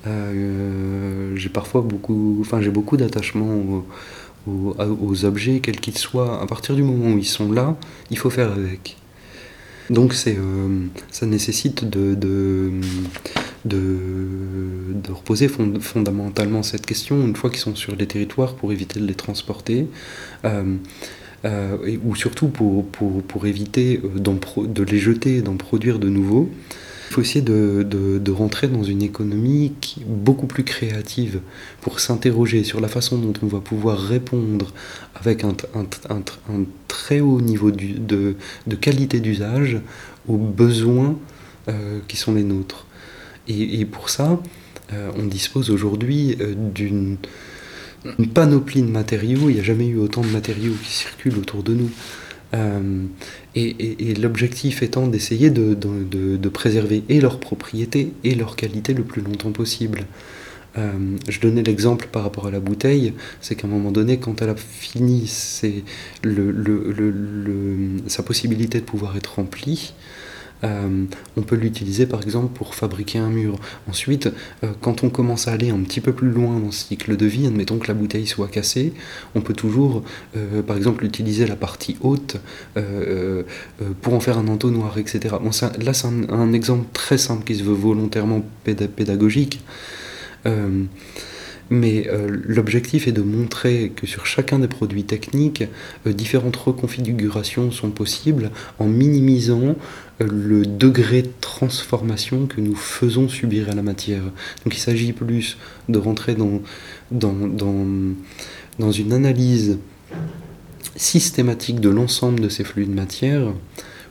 Euh, 0.06 1.32
j'ai 1.36 1.50
parfois 1.50 1.82
beaucoup, 1.82 2.38
enfin 2.40 2.62
j'ai 2.62 2.70
beaucoup 2.70 2.96
d'attachement 2.96 3.84
aux, 4.46 5.24
objets, 5.24 5.60
quels 5.60 5.80
qu'ils 5.80 5.98
soient. 5.98 6.40
À 6.40 6.46
partir 6.46 6.74
du 6.74 6.82
moment 6.82 7.14
où 7.14 7.18
ils 7.18 7.26
sont 7.26 7.52
là, 7.52 7.76
il 8.10 8.16
faut 8.16 8.30
faire 8.30 8.52
avec. 8.52 8.96
Donc 9.90 10.14
c'est, 10.14 10.38
ça 11.10 11.26
nécessite 11.26 11.84
de, 11.84 12.14
de 12.14 12.70
de, 13.66 15.10
reposer 15.10 15.48
fondamentalement 15.48 16.62
cette 16.62 16.84
question 16.84 17.24
une 17.24 17.36
fois 17.36 17.50
qu'ils 17.50 17.60
sont 17.60 17.74
sur 17.74 17.94
les 17.96 18.06
territoires 18.06 18.54
pour 18.54 18.72
éviter 18.72 19.00
de 19.00 19.06
les 19.06 19.14
transporter. 19.14 19.86
Euh, 20.44 20.76
euh, 21.44 21.98
ou 22.02 22.16
surtout 22.16 22.48
pour, 22.48 23.46
éviter 23.46 24.00
euh, 24.02 24.64
de 24.66 24.82
les 24.82 24.98
jeter, 24.98 25.42
d'en 25.42 25.56
produire 25.56 25.98
de 25.98 26.08
nouveaux. 26.08 26.50
Il 27.08 27.12
faut 27.12 27.20
essayer 27.20 27.42
de, 27.42 27.86
de, 27.88 28.32
rentrer 28.32 28.66
dans 28.66 28.82
une 28.82 29.02
économie 29.02 29.72
beaucoup 30.06 30.46
plus 30.46 30.64
créative 30.64 31.40
pour 31.82 32.00
s'interroger 32.00 32.64
sur 32.64 32.80
la 32.80 32.88
façon 32.88 33.18
dont 33.18 33.34
on 33.42 33.46
va 33.46 33.60
pouvoir 33.60 33.98
répondre 33.98 34.72
avec 35.14 35.44
un, 35.44 35.54
très 36.88 37.20
haut 37.20 37.40
niveau 37.40 37.70
de, 37.70 38.34
de, 38.66 38.74
qualité 38.74 39.20
d'usage 39.20 39.78
aux 40.26 40.38
besoins 40.38 41.16
qui 42.08 42.16
sont 42.16 42.34
les 42.34 42.42
nôtres. 42.42 42.85
Et, 43.48 43.84
pour 43.84 44.08
ça, 44.10 44.40
euh, 44.92 45.10
on 45.16 45.24
dispose 45.24 45.70
aujourd'hui 45.70 46.36
euh, 46.40 46.54
d'une 46.56 47.16
panoplie 48.34 48.82
de 48.82 48.90
matériaux. 48.90 49.48
Il 49.48 49.54
n'y 49.54 49.60
a 49.60 49.64
jamais 49.64 49.86
eu 49.86 49.98
autant 49.98 50.20
de 50.22 50.28
matériaux 50.28 50.74
qui 50.82 50.90
circulent 50.90 51.38
autour 51.38 51.62
de 51.62 51.74
nous. 51.74 51.90
Euh, 52.54 53.04
et, 53.54 54.14
l'objectif 54.14 54.82
étant 54.82 55.06
d'essayer 55.06 55.50
de, 55.50 56.48
préserver 56.48 57.04
et 57.08 57.20
leurs 57.20 57.40
propriétés 57.40 58.12
et 58.24 58.34
leur 58.34 58.56
qualité 58.56 58.94
le 58.94 59.02
plus 59.02 59.22
longtemps 59.22 59.52
possible. 59.52 60.06
je 60.76 61.40
donnais 61.40 61.62
l'exemple 61.62 62.08
par 62.12 62.22
rapport 62.22 62.46
à 62.46 62.50
la 62.50 62.60
bouteille, 62.60 63.14
c'est 63.40 63.54
qu'à 63.54 63.66
un 63.66 63.70
moment 63.70 63.90
donné, 63.90 64.18
quand 64.18 64.42
elle 64.42 64.50
a 64.50 64.56
fini 64.56 65.26
sa 65.26 65.72
possibilité 68.22 68.80
de 68.80 68.84
pouvoir 68.84 69.16
être 69.16 69.36
remplie, 69.36 69.94
euh, 70.64 71.04
on 71.36 71.42
peut 71.42 71.56
l'utiliser 71.56 72.06
par 72.06 72.22
exemple 72.22 72.52
pour 72.54 72.74
fabriquer 72.74 73.18
un 73.18 73.28
mur. 73.28 73.56
Ensuite, 73.88 74.30
euh, 74.64 74.68
quand 74.80 75.04
on 75.04 75.10
commence 75.10 75.48
à 75.48 75.52
aller 75.52 75.70
un 75.70 75.80
petit 75.80 76.00
peu 76.00 76.12
plus 76.12 76.30
loin 76.30 76.58
dans 76.58 76.70
ce 76.70 76.86
cycle 76.86 77.16
de 77.16 77.26
vie, 77.26 77.46
admettons 77.46 77.78
que 77.78 77.88
la 77.88 77.94
bouteille 77.94 78.26
soit 78.26 78.48
cassée, 78.48 78.92
on 79.34 79.40
peut 79.40 79.54
toujours 79.54 80.02
euh, 80.36 80.62
par 80.62 80.76
exemple 80.76 81.04
utiliser 81.04 81.46
la 81.46 81.56
partie 81.56 81.96
haute 82.00 82.36
pour 84.02 84.14
en 84.14 84.20
faire 84.20 84.38
un 84.38 84.48
entonnoir, 84.48 84.98
etc. 84.98 85.36
Là 85.80 85.92
c'est 85.92 86.06
un, 86.06 86.52
exemple 86.52 86.86
très 86.92 87.18
simple 87.18 87.44
qui 87.44 87.56
se 87.56 87.62
veut 87.62 87.74
volontairement 87.74 88.42
pédagogique. 88.64 89.60
Mais 91.68 92.08
l'objectif 92.28 93.08
est 93.08 93.12
de 93.12 93.22
montrer 93.22 93.92
que 93.94 94.06
sur 94.06 94.26
chacun 94.26 94.58
des 94.60 94.68
produits 94.68 95.04
techniques, 95.04 95.64
différentes 96.06 96.56
reconfigurations 96.56 97.70
sont 97.70 97.90
possibles 97.90 98.50
en 98.78 98.86
minimisant 98.86 99.74
le 100.18 100.64
degré 100.64 101.22
de 101.22 101.32
transformation 101.40 102.46
que 102.46 102.60
nous 102.60 102.74
faisons 102.74 103.28
subir 103.28 103.68
à 103.70 103.74
la 103.74 103.82
matière. 103.82 104.22
Donc 104.64 104.74
il 104.74 104.80
s'agit 104.80 105.12
plus 105.12 105.58
de 105.88 105.98
rentrer 105.98 106.34
dans, 106.34 106.62
dans, 107.10 107.34
dans, 108.78 108.92
une 108.92 109.12
analyse 109.12 109.78
systématique 110.96 111.80
de 111.80 111.90
l'ensemble 111.90 112.40
de 112.40 112.48
ces 112.48 112.64
flux 112.64 112.86
de 112.86 112.94
matière 112.94 113.52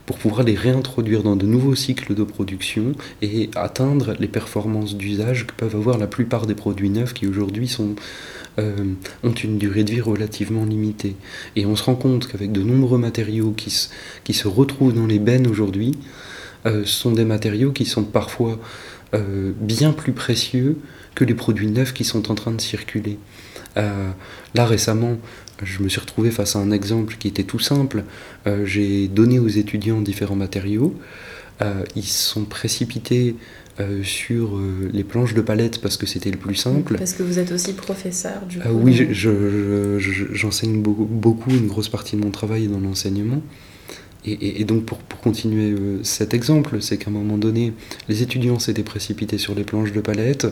pour 0.05 0.19
pouvoir 0.19 0.43
les 0.43 0.53
réintroduire 0.53 1.23
dans 1.23 1.35
de 1.35 1.47
nouveaux 1.47 1.73
cycles 1.73 2.13
de 2.13 2.23
production 2.23 2.91
et 3.23 3.49
atteindre 3.55 4.13
les 4.19 4.27
performances 4.27 4.95
d'usage 4.95 5.47
que 5.47 5.53
peuvent 5.53 5.75
avoir 5.75 5.97
la 5.97 6.05
plupart 6.05 6.45
des 6.45 6.53
produits 6.53 6.91
neufs 6.91 7.13
qui 7.13 7.25
aujourd'hui 7.25 7.67
sont 7.67 7.95
euh, 8.59 8.93
ont 9.23 9.33
une 9.33 9.57
durée 9.57 9.83
de 9.83 9.91
vie 9.91 10.01
relativement 10.01 10.65
limitée. 10.65 11.15
Et 11.55 11.65
on 11.65 11.75
se 11.75 11.83
rend 11.83 11.95
compte 11.95 12.27
qu'avec 12.27 12.51
de 12.51 12.61
nombreux 12.61 12.97
matériaux 12.97 13.51
qui 13.51 13.69
se, 13.69 13.89
qui 14.23 14.33
se 14.33 14.47
retrouvent 14.47 14.93
dans 14.93 15.07
les 15.07 15.19
bennes 15.19 15.47
aujourd'hui, 15.47 15.93
euh, 16.65 16.83
sont 16.85 17.11
des 17.11 17.25
matériaux 17.25 17.71
qui 17.71 17.85
sont 17.85 18.03
parfois 18.03 18.59
euh, 19.13 19.51
bien 19.59 19.91
plus 19.91 20.13
précieux 20.13 20.77
que 21.13 21.23
les 21.23 21.35
produits 21.35 21.67
neufs 21.67 21.93
qui 21.93 22.03
sont 22.03 22.31
en 22.31 22.35
train 22.35 22.51
de 22.51 22.61
circuler. 22.61 23.19
là 23.75 24.65
récemment, 24.65 25.17
je 25.63 25.81
me 25.81 25.89
suis 25.89 25.99
retrouvé 25.99 26.31
face 26.31 26.55
à 26.55 26.59
un 26.59 26.71
exemple 26.71 27.15
qui 27.17 27.27
était 27.27 27.43
tout 27.43 27.59
simple. 27.59 28.03
Euh, 28.47 28.65
j'ai 28.65 29.07
donné 29.07 29.39
aux 29.39 29.47
étudiants 29.47 30.01
différents 30.01 30.35
matériaux. 30.35 30.95
ils 31.95 32.03
sont 32.03 32.43
précipités 32.43 33.35
sur 34.03 34.59
les 34.93 35.03
planches 35.03 35.33
de 35.33 35.41
palette 35.41 35.81
parce 35.81 35.97
que 35.97 36.05
c'était 36.05 36.31
le 36.31 36.37
plus 36.37 36.55
simple. 36.55 36.97
Parce 36.97 37.13
que 37.13 37.23
vous 37.23 37.39
êtes 37.39 37.51
aussi 37.51 37.73
professeur 37.73 38.45
du 38.47 38.59
coup. 38.59 38.67
oui, 38.71 39.07
j'enseigne 39.11 40.81
beaucoup, 40.81 41.05
beaucoup, 41.05 41.49
une 41.49 41.67
grosse 41.67 41.89
partie 41.89 42.15
de 42.15 42.21
mon 42.21 42.31
travail 42.31 42.65
est 42.65 42.67
dans 42.67 42.79
l'enseignement. 42.79 43.41
Et, 44.27 44.63
donc 44.63 44.85
pour, 44.85 44.97
continuer 45.21 45.71
euh, 45.71 46.03
cet 46.03 46.33
exemple, 46.33 46.81
c'est 46.81 46.97
qu'à 46.97 47.09
un 47.09 47.13
moment 47.13 47.37
donné, 47.37 47.73
les 48.09 48.23
étudiants 48.23 48.59
s'étaient 48.59 48.83
précipités 48.83 49.37
sur 49.37 49.53
les 49.53 49.63
planches 49.63 49.91
de 49.91 50.01
palette 50.01 50.47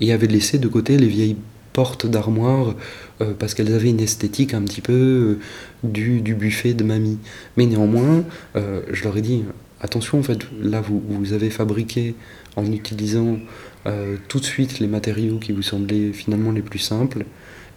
et 0.00 0.12
avaient 0.12 0.26
laissé 0.26 0.58
de 0.58 0.68
côté 0.68 0.96
les 0.96 1.08
vieilles 1.08 1.36
portes 1.74 2.06
d'armoire 2.06 2.74
euh, 3.20 3.34
parce 3.38 3.54
qu'elles 3.54 3.74
avaient 3.74 3.90
une 3.90 4.00
esthétique 4.00 4.54
un 4.54 4.62
petit 4.62 4.80
peu 4.80 4.92
euh, 4.92 5.38
du, 5.84 6.34
buffet 6.34 6.72
de 6.72 6.84
mamie. 6.84 7.18
Mais 7.56 7.66
néanmoins, 7.66 8.24
je 8.54 9.04
leur 9.04 9.16
ai 9.16 9.22
dit, 9.22 9.44
attention 9.80 10.18
en 10.18 10.22
fait, 10.22 10.38
là 10.62 10.80
vous, 10.80 11.02
vous 11.06 11.32
avez 11.32 11.50
fabriqué 11.50 12.14
en 12.56 12.70
utilisant 12.70 13.38
tout 14.28 14.38
de 14.38 14.44
suite 14.44 14.78
les 14.78 14.86
matériaux 14.86 15.38
qui 15.38 15.52
vous 15.52 15.62
semblaient 15.62 16.12
finalement 16.12 16.52
les 16.52 16.62
plus 16.62 16.78
simples. 16.78 17.24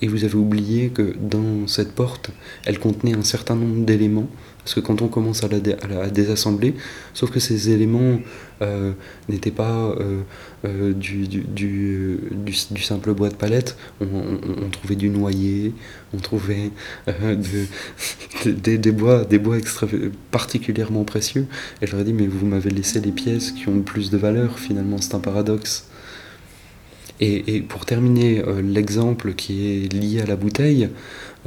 Et 0.01 0.07
vous 0.07 0.25
avez 0.25 0.35
oublié 0.35 0.89
que 0.89 1.15
dans 1.17 1.67
cette 1.67 1.93
porte, 1.93 2.29
elle 2.65 2.79
contenait 2.79 3.15
un 3.15 3.23
certain 3.23 3.55
nombre 3.55 3.85
d'éléments 3.85 4.27
parce 4.65 4.73
que 4.73 4.79
quand 4.79 5.03
on 5.03 5.07
commence 5.07 5.43
à 5.43 5.47
la, 5.47 6.09
désassembler, 6.09 6.73
sauf 7.13 7.29
que 7.29 7.39
ces 7.39 7.69
éléments 7.69 8.19
euh, 8.63 8.93
n'étaient 9.29 9.51
pas 9.51 9.95
euh, 9.99 10.21
euh, 10.65 10.91
du, 10.91 12.51
simple 12.81 13.13
bois 13.13 13.29
de 13.29 13.35
palette, 13.35 13.77
on, 14.01 14.67
trouvait 14.71 14.95
du 14.95 15.09
noyer, 15.09 15.71
on 16.15 16.17
trouvait 16.17 16.71
des, 18.47 18.91
bois, 18.91 19.23
des 19.23 19.37
bois 19.37 19.59
extra, 19.59 19.85
particulièrement 20.31 21.03
précieux. 21.03 21.45
Et 21.83 21.85
je 21.85 21.91
leur 21.91 22.01
ai 22.01 22.05
dit, 22.05 22.13
mais 22.13 22.25
vous 22.25 22.47
m'avez 22.47 22.71
laissé 22.71 22.99
les 22.99 23.11
pièces 23.11 23.51
qui 23.51 23.69
ont 23.69 23.81
plus 23.81 24.09
de 24.09 24.17
valeur, 24.17 24.57
finalement, 24.57 24.97
c'est 24.99 25.13
un 25.13 25.19
paradoxe. 25.19 25.89
Et, 27.19 27.61
pour 27.61 27.85
terminer 27.85 28.43
l'exemple 28.63 29.33
qui 29.33 29.85
est 29.85 29.93
lié 29.93 30.21
à 30.21 30.25
la 30.25 30.35
bouteille, 30.35 30.89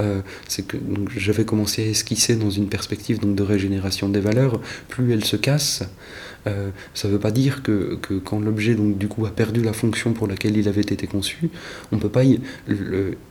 euh, 0.01 0.21
c'est 0.49 0.67
que 0.67 0.77
j'avais 1.17 1.45
commencé 1.45 1.83
à 1.83 1.87
esquisser 1.87 2.37
dans 2.37 2.51
une 2.51 2.69
perspective 2.69 3.19
donc, 3.19 3.35
de 3.35 3.43
régénération 3.43 4.09
des 4.09 4.21
valeurs. 4.21 4.61
Plus 4.89 5.13
elles 5.13 5.25
se 5.25 5.37
cassent, 5.37 5.85
euh, 6.47 6.71
ça 6.95 7.09
ne 7.09 7.15
veut 7.15 7.19
pas 7.19 7.31
dire 7.31 7.63
que, 7.63 7.99
que 8.01 8.15
quand 8.15 8.41
l'objet 8.41 8.75
donc 8.75 8.97
du 8.97 9.09
coup 9.09 9.27
a 9.27 9.31
perdu 9.31 9.63
la 9.63 9.73
fonction 9.73 10.13
pour 10.13 10.27
laquelle 10.27 10.57
il 10.57 10.69
avait 10.69 10.81
été 10.81 11.07
conçu, 11.07 11.51
on 11.93 11.97
ne 11.97 12.01
peut 12.01 12.09
pas 12.09 12.23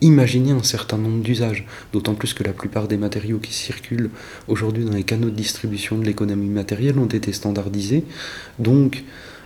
imaginer 0.00 0.52
un 0.52 0.62
certain 0.62 0.98
nombre 0.98 1.22
d'usages. 1.22 1.66
D'autant 1.92 2.14
plus 2.14 2.34
que 2.34 2.44
la 2.44 2.52
plupart 2.52 2.88
des 2.88 2.96
matériaux 2.96 3.38
qui 3.38 3.52
circulent 3.52 4.10
aujourd'hui 4.46 4.84
dans 4.84 4.94
les 4.94 5.04
canaux 5.04 5.30
de 5.30 5.36
distribution 5.36 5.98
de 5.98 6.04
l'économie 6.04 6.50
matérielle 6.50 6.98
ont 6.98 7.06
été 7.06 7.32
standardisés. 7.32 8.04
Donc 8.58 9.04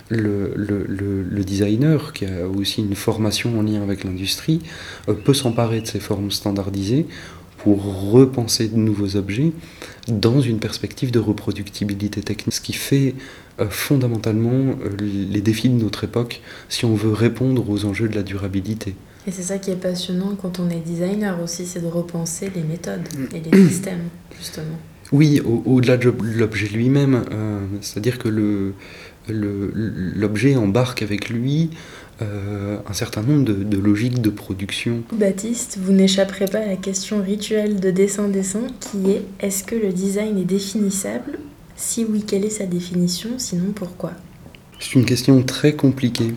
le, 0.09 0.53
le, 0.55 1.43
designer, 1.43 2.13
qui 2.13 2.25
a 2.25 2.47
aussi 2.47 2.81
une 2.81 2.95
formation 2.95 3.59
en 3.59 3.61
lien 3.61 3.81
avec 3.81 4.03
l'industrie, 4.03 4.61
euh, 5.07 5.13
peut 5.13 5.33
s'emparer 5.33 5.81
de 5.81 5.87
ces 5.87 5.99
formes 5.99 6.31
standardisées 6.31 7.05
pour 7.57 8.11
repenser 8.11 8.67
de 8.67 8.75
nouveaux 8.75 9.15
objets 9.15 9.53
dans 10.07 10.41
une 10.41 10.59
perspective 10.59 11.11
de 11.11 11.19
reproductibilité 11.19 12.21
technique, 12.21 12.53
ce 12.53 12.61
qui 12.61 12.73
fait 12.73 13.15
euh, 13.59 13.69
fondamentalement 13.69 14.75
euh, 14.83 14.89
les 14.99 15.41
défis 15.41 15.69
de 15.69 15.81
notre 15.81 16.03
époque 16.03 16.41
si 16.67 16.85
on 16.85 16.95
veut 16.95 17.13
répondre 17.13 17.69
aux 17.69 17.85
enjeux 17.85 18.09
de 18.09 18.15
la 18.15 18.23
durabilité. 18.23 18.95
Et 19.25 19.31
c'est 19.31 19.43
ça 19.43 19.57
qui 19.57 19.71
est 19.71 19.77
passionnant 19.77 20.35
quand 20.41 20.59
on 20.59 20.69
est 20.69 20.81
designer 20.81 21.41
aussi, 21.41 21.65
c'est 21.65 21.79
de 21.79 21.87
repenser 21.87 22.51
les 22.53 22.63
méthodes 22.63 23.07
et 23.33 23.39
les 23.39 23.69
systèmes, 23.69 24.09
justement. 24.37 24.77
Oui, 25.13 25.41
au-delà 25.45 25.95
de 25.95 26.11
l'objet 26.35 26.67
lui-même, 26.67 27.23
c'est-à-dire 27.79 28.17
que 28.17 28.27
le, 28.27 28.73
l'objet 29.29 30.55
embarque 30.55 31.01
avec 31.01 31.29
lui 31.29 31.69
euh, 32.21 32.77
un 32.87 32.93
certain 32.93 33.23
nombre 33.23 33.43
de, 33.43 33.77
logiques 33.77 34.21
de 34.21 34.29
production. 34.29 35.01
Baptiste, 35.13 35.79
vous 35.81 35.93
n'échapperez 35.93 36.45
pas 36.45 36.59
à 36.59 36.67
la 36.67 36.75
question 36.75 37.23
rituelle 37.23 37.79
de 37.79 37.89
dessin-dessin 37.89 38.67
qui 38.79 39.09
est 39.09 39.23
est-ce 39.39 39.63
que 39.63 39.75
le 39.75 39.91
design 39.91 40.37
est 40.37 40.45
définissable? 40.45 41.39
Si 41.75 42.05
oui, 42.07 42.23
quelle 42.25 42.45
est 42.45 42.51
sa 42.51 42.67
définition? 42.67 43.31
Sinon, 43.37 43.71
pourquoi? 43.73 44.11
C'est 44.79 44.93
une 44.93 45.05
question 45.05 45.41
très 45.41 45.73
compliquée. 45.73 46.35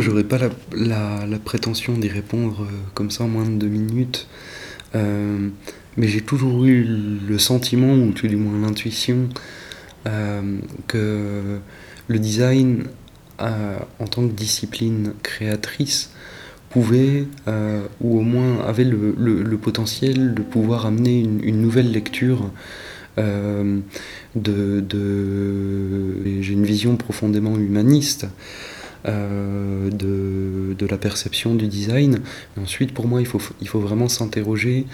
J'aurais 0.00 0.24
pas 0.24 0.38
la, 0.72 1.38
prétention 1.44 1.96
d'y 1.96 2.08
répondre 2.08 2.62
euh, 2.62 2.72
comme 2.94 3.12
ça 3.12 3.22
en 3.22 3.28
moins 3.28 3.44
de 3.44 3.54
deux 3.54 3.68
minutes. 3.68 4.26
Euh, 4.96 5.48
mais 5.96 6.08
j'ai 6.08 6.22
toujours 6.22 6.64
eu 6.64 6.82
le 6.82 7.38
sentiment, 7.38 7.94
ou 7.94 8.10
tout 8.10 8.26
du 8.26 8.36
moins 8.36 8.60
l'intuition, 8.60 9.28
que 10.88 11.60
le 12.08 12.18
design 12.18 12.84
euh, 13.40 13.78
en 13.98 14.06
tant 14.06 14.28
que 14.28 14.32
discipline 14.32 15.12
créatrice 15.24 16.10
pouvait, 16.70 17.26
euh, 17.48 17.82
ou 18.00 18.18
au 18.18 18.22
moins 18.22 18.60
avait 18.64 18.84
le, 18.84 19.56
potentiel 19.56 20.34
de 20.34 20.42
pouvoir 20.42 20.86
amener 20.86 21.18
une, 21.18 21.60
nouvelle 21.60 21.90
lecture 21.90 22.50
euh, 23.18 23.80
de, 24.36 24.84
j'ai 26.40 26.52
une 26.52 26.64
vision 26.64 26.96
profondément 26.96 27.56
humaniste 27.56 28.26
de, 29.04 30.74
de, 30.78 30.86
la 30.86 30.96
perception 30.96 31.56
du 31.56 31.66
design. 31.66 32.20
ensuite, 32.60 32.94
pour 32.94 33.08
moi, 33.08 33.20
il 33.20 33.26
faut, 33.26 33.42
il 33.60 33.68
faut 33.68 33.80
vraiment 33.80 34.08
s'interroger 34.08 34.86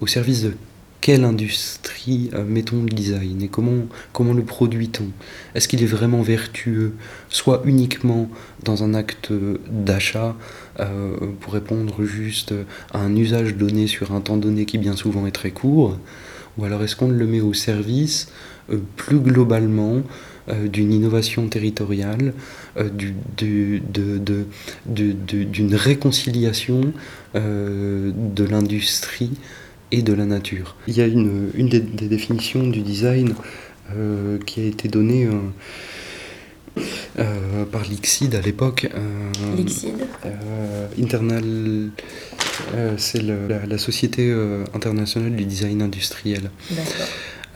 au 0.00 0.06
service 0.06 0.42
de 0.42 0.54
quelle 1.00 1.24
industrie 1.24 2.30
euh, 2.34 2.44
mettons 2.46 2.82
le 2.82 2.88
design 2.88 3.42
et 3.42 3.48
comment, 3.48 3.86
comment 4.12 4.32
le 4.32 4.42
produit-on? 4.42 5.06
Est-ce 5.54 5.68
qu'il 5.68 5.82
est 5.82 5.86
vraiment 5.86 6.22
vertueux, 6.22 6.94
soit 7.28 7.62
uniquement 7.64 8.28
dans 8.64 8.82
un 8.82 8.94
acte 8.94 9.32
d'achat 9.70 10.36
euh, 10.80 11.16
pour 11.40 11.52
répondre 11.52 12.04
juste 12.04 12.54
à 12.92 12.98
un 12.98 13.14
usage 13.14 13.54
donné 13.56 13.86
sur 13.86 14.12
un 14.12 14.20
temps 14.20 14.36
donné 14.36 14.64
qui 14.66 14.78
bien 14.78 14.96
souvent 14.96 15.26
est 15.26 15.32
très 15.32 15.50
court? 15.50 15.98
Ou 16.58 16.64
alors 16.64 16.82
est-ce 16.82 16.96
qu'on 16.96 17.08
le 17.08 17.26
met 17.26 17.40
au 17.40 17.52
service 17.52 18.28
euh, 18.70 18.78
plus 18.96 19.20
globalement 19.20 20.02
d'une 20.48 20.92
innovation 20.92 21.48
territoriale, 21.48 22.32
d'une 22.76 23.82
réconciliation 25.74 26.92
de 27.34 28.44
l'industrie 28.48 29.32
et 29.92 30.02
de 30.02 30.12
la 30.12 30.26
nature. 30.26 30.76
Il 30.86 30.96
y 30.96 31.00
a 31.00 31.06
une, 31.06 31.50
une 31.54 31.68
des, 31.68 31.80
définitions 31.80 32.66
du 32.66 32.80
design 32.80 33.34
euh, 33.94 34.38
qui 34.44 34.60
a 34.60 34.64
été 34.64 34.88
donnée 34.88 35.26
euh, 35.26 36.82
euh, 37.18 37.64
par 37.64 37.82
l'ICSID 37.82 38.34
à 38.34 38.40
l'époque. 38.40 38.88
L'ICSID 39.56 39.94
Internal, 41.00 41.90
c'est 42.96 43.22
la, 43.22 43.78
Société 43.78 44.34
internationale 44.74 45.36
du 45.36 45.44
design 45.44 45.82
industriel. 45.82 46.50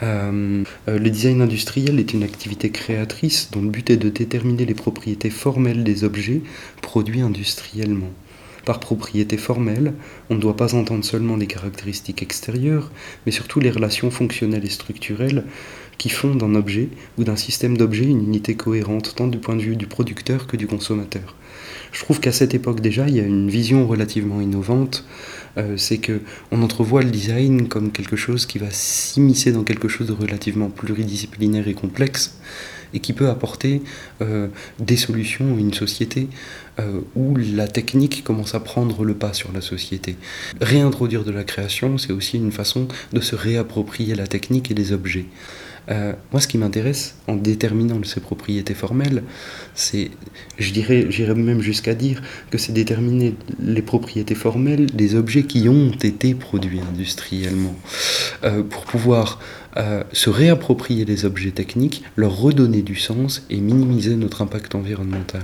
le 0.03 1.09
design 1.09 1.43
industriel 1.43 1.99
est 1.99 2.13
une 2.13 2.23
activité 2.23 2.71
créatrice 2.71 3.51
dont 3.51 3.63
le 3.63 3.71
but 3.71 3.91
est 3.91 3.97
de 3.97 4.09
déterminer 4.09 4.67
les 4.67 4.75
propriétés 4.75 5.31
formelles 5.31 5.85
des 5.85 6.05
objets 6.05 6.43
produits 6.81 7.23
industriellement. 7.23 8.11
Par 8.65 8.81
propriété 8.81 9.37
formelle, 9.37 9.95
on 10.29 10.35
ne 10.35 10.41
doit 10.41 10.57
pas 10.57 10.75
entendre 10.75 11.05
seulement 11.05 11.37
les 11.37 11.47
caractéristiques 11.47 12.23
extérieures, 12.23 12.91
mais 13.25 13.33
surtout 13.33 13.61
les 13.61 13.71
relations 13.71 14.11
fonctionnelles 14.11 14.65
et 14.65 14.71
structurelles 14.71 15.45
qui 16.01 16.09
font 16.09 16.35
d'un 16.35 16.55
objet 16.55 16.89
ou 17.19 17.25
d'un 17.25 17.37
système 17.37 17.77
d'objets 17.77 18.07
une 18.07 18.25
unité 18.25 18.55
cohérente 18.55 19.13
tant 19.15 19.27
du 19.27 19.37
point 19.37 19.55
de 19.55 19.61
vue 19.61 19.77
du 19.77 19.87
producteur 19.87 20.47
que 20.47 20.57
du 20.57 20.67
consommateur. 20.67 21.37
Je 21.93 22.01
trouve 22.01 22.21
qu'à 22.21 22.33
cette 22.33 22.55
époque 22.55 22.81
déjà, 22.81 23.07
il 23.07 23.17
y 23.17 23.21
a 23.21 23.25
une 23.25 23.51
vision 23.51 23.87
relativement 23.87 24.41
innovante, 24.41 25.05
euh, 25.59 25.77
c'est 25.77 25.99
que 25.99 26.23
on 26.53 26.63
entrevoit 26.63 27.03
le 27.03 27.11
design 27.11 27.69
comme 27.69 27.93
quelque 27.93 28.17
chose 28.17 28.47
qui 28.47 28.57
va 28.57 28.71
s'immiscer 28.71 29.53
dans 29.53 29.63
quelque 29.63 29.89
chose 29.89 30.07
de 30.07 30.15
relativement 30.15 30.71
pluridisciplinaire 30.71 31.69
et 31.69 31.75
complexe, 31.75 32.39
et 32.95 33.01
qui 33.01 33.13
peut 33.13 33.29
apporter 33.29 33.83
euh, 34.23 34.49
des 34.79 34.97
solutions 34.97 35.55
à 35.55 35.61
une 35.61 35.75
société 35.75 36.29
euh, 36.79 37.01
où 37.15 37.37
la 37.37 37.69
technique 37.69 38.25
commence 38.25 38.55
à 38.55 38.61
prendre 38.61 39.05
le 39.05 39.15
pas 39.15 39.35
sur 39.35 39.53
la 39.53 39.61
société. 39.61 40.17
Réintroduire 40.63 41.25
de 41.25 41.31
la 41.31 41.45
création, 41.45 41.99
c'est 41.99 42.13
aussi 42.13 42.39
une 42.39 42.53
façon 42.53 42.89
de 43.13 43.21
se 43.21 43.37
réapproprier 43.37 44.15
la 44.15 44.27
technique 44.27 44.71
et 44.71 44.75
les 44.75 44.93
objets. 44.93 45.27
Euh, 45.91 46.13
moi, 46.33 46.41
ce 46.41 46.49
qui 46.49 46.59
m'intéresse 46.59 47.17
en 47.27 47.35
déterminant 47.35 48.01
ces 48.05 48.21
propriétés 48.21 48.75
formelles, 48.75 49.23
c'est, 49.75 50.11
je 50.59 50.73
dirais, 50.73 51.07
j'irais 51.11 51.35
même 51.35 51.61
jusqu'à 51.61 51.95
dire 51.95 52.23
que 52.51 52.59
c'est 52.59 52.73
déterminer 52.73 53.35
les 53.61 53.83
propriétés 53.83 54.35
formelles 54.35 54.87
des 54.87 55.15
objets 55.15 55.45
qui 55.45 55.69
ont 55.69 55.91
été 55.91 56.35
produits 56.35 56.81
industriellement, 56.81 57.75
pour 58.71 58.85
pouvoir 58.85 59.39
euh, 59.77 60.03
se 60.13 60.31
réapproprier 60.31 61.05
les 61.05 61.25
objets 61.25 61.53
techniques, 61.53 62.03
leur 62.17 62.37
redonner 62.37 62.83
du 62.83 62.97
sens 62.97 63.47
et 63.51 63.61
minimiser 63.61 64.17
notre 64.17 64.43
impact 64.43 64.75
environnemental. 64.75 65.43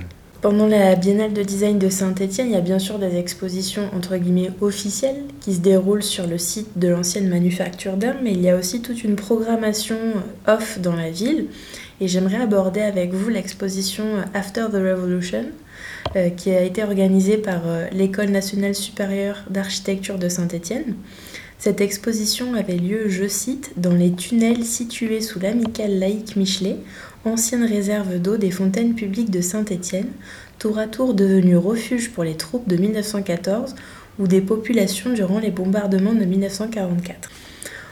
Pendant 0.49 0.67
la 0.67 0.95
Biennale 0.95 1.33
de 1.33 1.43
design 1.43 1.77
de 1.77 1.89
Saint-Étienne, 1.89 2.47
il 2.47 2.53
y 2.53 2.55
a 2.55 2.61
bien 2.61 2.79
sûr 2.79 2.99
des 2.99 3.17
expositions 3.17 3.89
entre 3.93 4.15
guillemets 4.15 4.51
officielles 4.61 5.25
qui 5.41 5.53
se 5.53 5.59
déroulent 5.59 6.01
sur 6.01 6.25
le 6.25 6.37
site 6.37 6.79
de 6.79 6.87
l'ancienne 6.87 7.27
manufacture 7.27 7.97
d'armes, 7.97 8.19
mais 8.23 8.31
il 8.31 8.41
y 8.41 8.49
a 8.49 8.55
aussi 8.55 8.81
toute 8.81 9.03
une 9.03 9.17
programmation 9.17 9.97
off 10.47 10.79
dans 10.79 10.95
la 10.95 11.11
ville. 11.11 11.47
Et 11.99 12.07
j'aimerais 12.07 12.41
aborder 12.41 12.79
avec 12.79 13.13
vous 13.13 13.27
l'exposition 13.27 14.05
After 14.33 14.67
the 14.71 14.75
Revolution, 14.75 15.47
euh, 16.15 16.29
qui 16.29 16.51
a 16.51 16.61
été 16.61 16.81
organisée 16.81 17.35
par 17.35 17.63
euh, 17.67 17.85
l'École 17.91 18.29
nationale 18.29 18.73
supérieure 18.73 19.43
d'architecture 19.49 20.17
de 20.17 20.29
Saint-Étienne. 20.29 20.95
Cette 21.59 21.81
exposition 21.81 22.53
avait 22.53 22.77
lieu, 22.77 23.09
je 23.09 23.27
cite, 23.27 23.73
dans 23.77 23.93
les 23.93 24.13
tunnels 24.13 24.63
situés 24.63 25.21
sous 25.21 25.39
l'amicale 25.39 25.97
laïque 25.97 26.35
Michelet, 26.35 26.77
ancienne 27.27 27.63
réserve 27.63 28.19
d'eau 28.19 28.37
des 28.37 28.51
fontaines 28.51 28.95
publiques 28.95 29.31
de 29.31 29.41
Saint-Étienne, 29.41 30.09
tour 30.59 30.79
à 30.79 30.87
tour 30.87 31.13
devenue 31.13 31.57
refuge 31.57 32.11
pour 32.11 32.23
les 32.23 32.35
troupes 32.35 32.67
de 32.67 32.77
1914 32.77 33.75
ou 34.19 34.27
des 34.27 34.41
populations 34.41 35.13
durant 35.13 35.39
les 35.39 35.51
bombardements 35.51 36.13
de 36.13 36.25
1944. 36.25 37.29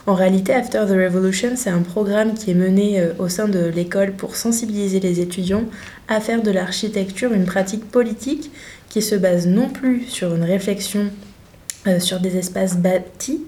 En 0.08 0.14
réalité, 0.14 0.54
After 0.54 0.86
the 0.88 0.92
Revolution, 0.92 1.54
c'est 1.56 1.72
un 1.72 1.82
programme 1.82 2.36
qui 2.36 2.52
est 2.52 2.56
mené 2.56 3.00
euh, 3.00 3.14
au 3.18 3.28
sein 3.28 3.48
de 3.48 3.66
l'école 3.66 4.12
pour 4.14 4.36
sensibiliser 4.36 5.00
les 5.00 5.20
étudiants 5.20 5.64
à 6.08 6.20
faire 6.20 6.44
de 6.44 6.52
l'architecture 6.52 7.34
une 7.34 7.46
pratique 7.46 7.90
politique 7.90 8.52
qui 8.90 9.02
se 9.02 9.16
base 9.16 9.48
non 9.48 9.68
plus 9.68 10.04
sur 10.04 10.36
une 10.36 10.44
réflexion 10.44 11.10
euh, 11.88 12.00
sur 12.00 12.20
des 12.20 12.38
espaces 12.38 12.78
bâtis, 12.78 13.42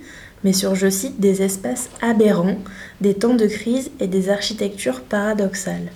mais 0.43 0.53
sur, 0.53 0.75
je 0.75 0.89
cite, 0.89 1.19
des 1.19 1.41
espaces 1.41 1.89
aberrants, 2.01 2.57
des 3.01 3.13
temps 3.13 3.35
de 3.35 3.47
crise 3.47 3.91
et 3.99 4.07
des 4.07 4.29
architectures 4.29 5.01
paradoxales. 5.01 5.91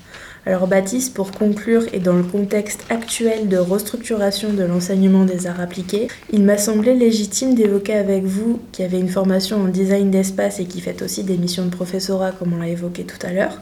Alors 0.47 0.65
Baptiste, 0.65 1.13
pour 1.13 1.32
conclure 1.32 1.84
et 1.93 1.99
dans 1.99 2.15
le 2.15 2.23
contexte 2.23 2.84
actuel 2.89 3.47
de 3.47 3.58
restructuration 3.58 4.54
de 4.54 4.63
l'enseignement 4.63 5.23
des 5.23 5.45
arts 5.45 5.62
appliqués, 5.62 6.08
il 6.34 6.43
m'a 6.43 6.58
semblé 6.58 6.95
légitime 6.95 7.54
d'évoquer 7.54 7.93
avec 7.93 8.23
vous, 8.23 8.60
qui 8.71 8.82
avez 8.82 8.97
une 8.97 9.10
formation 9.10 9.62
en 9.62 9.67
design 9.67 10.10
d'espace 10.10 10.60
et 10.60 10.65
qui 10.65 10.82
fait 10.82 11.04
aussi 11.04 11.23
des 11.23 11.38
missions 11.38 11.65
de 11.65 11.69
professorat 11.69 12.32
comme 12.32 12.54
on 12.54 12.58
l'a 12.58 12.69
évoqué 12.69 13.04
tout 13.04 13.23
à 13.23 13.32
l'heure, 13.32 13.62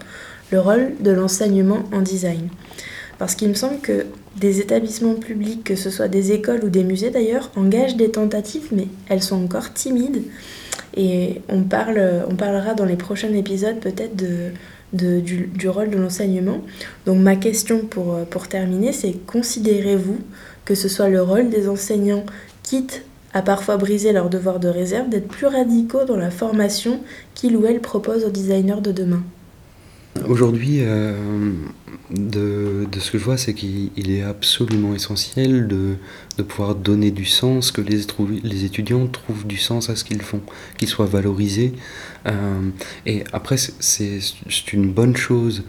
le 0.52 0.62
rôle 0.62 0.94
de 1.02 1.12
l'enseignement 1.12 1.84
en 1.92 2.02
design. 2.02 2.48
Parce 3.20 3.36
qu'il 3.36 3.50
me 3.50 3.54
semble 3.54 3.80
que 3.80 4.06
des 4.38 4.62
établissements 4.62 5.16
publics, 5.16 5.64
que 5.66 5.76
ce 5.76 5.90
soit 5.90 6.08
des 6.08 6.32
écoles 6.32 6.64
ou 6.64 6.70
des 6.70 6.86
musées 6.86 7.10
d'ailleurs, 7.10 7.52
engagent 7.58 7.98
des 7.98 8.10
tentatives, 8.10 8.70
mais 8.72 8.88
elles 9.10 9.22
sont 9.22 9.44
encore 9.44 9.74
timides. 9.74 10.24
Et 10.96 11.42
on, 11.50 11.64
parle, 11.64 12.02
on 12.30 12.36
parlera 12.36 12.74
dans 12.74 12.86
les 12.86 12.96
prochains 12.96 13.34
épisodes 13.34 13.80
peut-être 13.80 14.16
du, 14.16 15.70
rôle 15.70 15.90
de 15.90 15.98
l'enseignement. 15.98 16.62
Donc 17.06 17.20
ma 17.20 17.36
question 17.36 17.80
pour, 17.80 18.20
pour 18.30 18.48
terminer, 18.48 18.94
c'est 18.94 19.14
considérez-vous 19.28 20.18
que 20.64 20.74
ce 20.74 20.88
soit 20.88 21.10
le 21.10 21.22
rôle 21.22 21.50
des 21.50 21.68
enseignants, 21.68 22.24
quitte 22.64 23.04
à 23.34 23.42
parfois 23.42 23.78
briser 23.78 24.14
leur 24.14 24.30
devoir 24.30 24.60
de 24.60 24.70
réserve, 24.70 25.10
d'être 25.10 25.28
plus 25.28 25.48
radicaux 25.48 26.06
dans 26.06 26.16
la 26.16 26.32
formation 26.32 27.02
qu'ils 27.36 27.58
ou 27.58 27.66
elles 27.66 27.82
proposent 27.82 28.24
aux 28.24 28.32
designers 28.32 28.82
de 28.82 28.92
demain? 28.92 29.24
Aujourd'hui, 30.28 30.80
euh, 30.82 31.14
de, 32.12 32.88
ce 33.00 33.12
que 33.12 33.18
je 33.18 33.24
vois, 33.24 33.38
c'est 33.38 33.54
qu'il 33.54 34.12
est 34.12 34.24
absolument 34.24 34.94
essentiel 34.94 35.68
de, 35.68 35.96
pouvoir 36.44 36.76
donner 36.76 37.12
du 37.12 37.26
sens, 37.26 37.72
que 37.72 37.82
les, 37.82 38.66
étudiants 38.66 39.08
trouvent 39.08 39.46
du 39.46 39.58
sens 39.58 39.90
à 39.90 39.96
ce 39.96 40.04
qu'ils 40.04 40.22
font, 40.22 40.42
qu'ils 40.78 40.88
soient 40.88 41.06
valorisés. 41.06 41.74
Euh, 42.28 42.70
et 43.06 43.24
après, 43.34 43.58
c'est 43.58 44.74
une 44.74 44.92
bonne 44.92 45.16
chose 45.16 45.64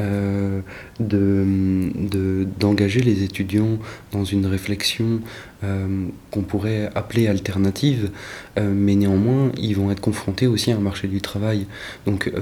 euh, 0.00 0.60
d'engager 1.00 3.00
de, 3.00 3.06
les 3.06 3.22
étudiants 3.22 3.78
dans 4.12 4.24
une 4.24 4.46
réflexion 4.46 5.20
euh, 5.64 6.06
qu'on 6.30 6.42
pourrait 6.42 6.90
appeler 6.94 7.28
alternative, 7.28 8.10
euh, 8.58 8.72
mais 8.74 8.94
néanmoins, 8.94 9.52
ils 9.56 9.76
vont 9.76 9.90
être 9.90 10.00
confrontés 10.00 10.46
aussi 10.46 10.72
à 10.72 10.76
un 10.76 10.80
marché 10.80 11.08
du 11.08 11.20
travail. 11.20 11.66
Donc, 12.06 12.32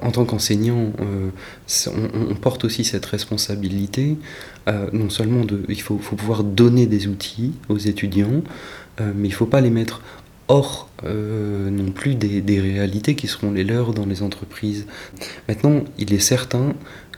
en 0.00 0.10
tant 0.10 0.24
qu'enseignant, 0.24 0.92
on, 0.98 2.34
porte 2.34 2.64
aussi 2.64 2.84
cette 2.84 3.06
responsabilité, 3.06 4.16
non 4.92 5.10
seulement 5.10 5.42
il 5.68 5.80
faut, 5.80 5.96
pouvoir 5.96 6.44
donner 6.44 6.86
des 6.86 7.06
outils 7.06 7.52
aux 7.68 7.78
étudiants, 7.78 8.42
mais 8.98 9.28
il 9.28 9.30
ne 9.30 9.34
faut 9.34 9.46
pas 9.46 9.60
les 9.60 9.70
mettre 9.70 10.02
hors 10.48 10.90
euh, 11.04 11.70
non 11.70 11.90
plus 11.90 12.14
des, 12.14 12.60
réalités 12.60 13.14
qui 13.14 13.26
seront 13.26 13.52
les 13.52 13.64
leurs 13.64 13.94
dans 13.94 14.06
les 14.06 14.22
entreprises. 14.22 14.86
Maintenant, 15.48 15.82
il 15.98 16.12
est 16.12 16.20
certain 16.20 16.74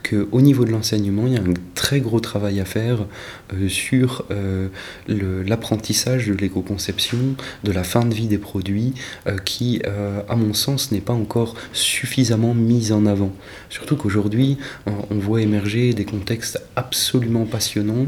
qu'au 0.07 0.41
niveau 0.41 0.65
de 0.65 0.71
l'enseignement, 0.71 1.27
il 1.27 1.33
y 1.33 1.37
a 1.37 1.41
un 1.41 1.53
très 1.73 1.99
gros 1.99 2.19
travail 2.19 2.59
à 2.59 2.65
faire 2.65 3.05
euh, 3.53 3.67
sur 3.69 4.25
euh, 4.31 4.69
l'apprentissage 5.07 6.27
de 6.27 6.33
l'éco-conception, 6.33 7.17
de 7.63 7.71
la 7.71 7.83
fin 7.83 8.05
de 8.05 8.13
vie 8.13 8.27
des 8.27 8.37
produits, 8.37 8.93
euh, 9.27 9.37
qui, 9.37 9.81
à 10.27 10.35
mon 10.35 10.53
sens, 10.53 10.91
n'est 10.91 11.01
pas 11.01 11.13
encore 11.13 11.55
suffisamment 11.73 12.53
mise 12.53 12.91
en 12.91 13.05
avant. 13.05 13.31
Surtout 13.69 13.95
qu'aujourd'hui, 13.95 14.57
on, 14.85 15.15
voit 15.15 15.41
émerger 15.41 15.93
des 15.93 16.05
contextes 16.05 16.61
absolument 16.75 17.45
passionnants 17.45 18.07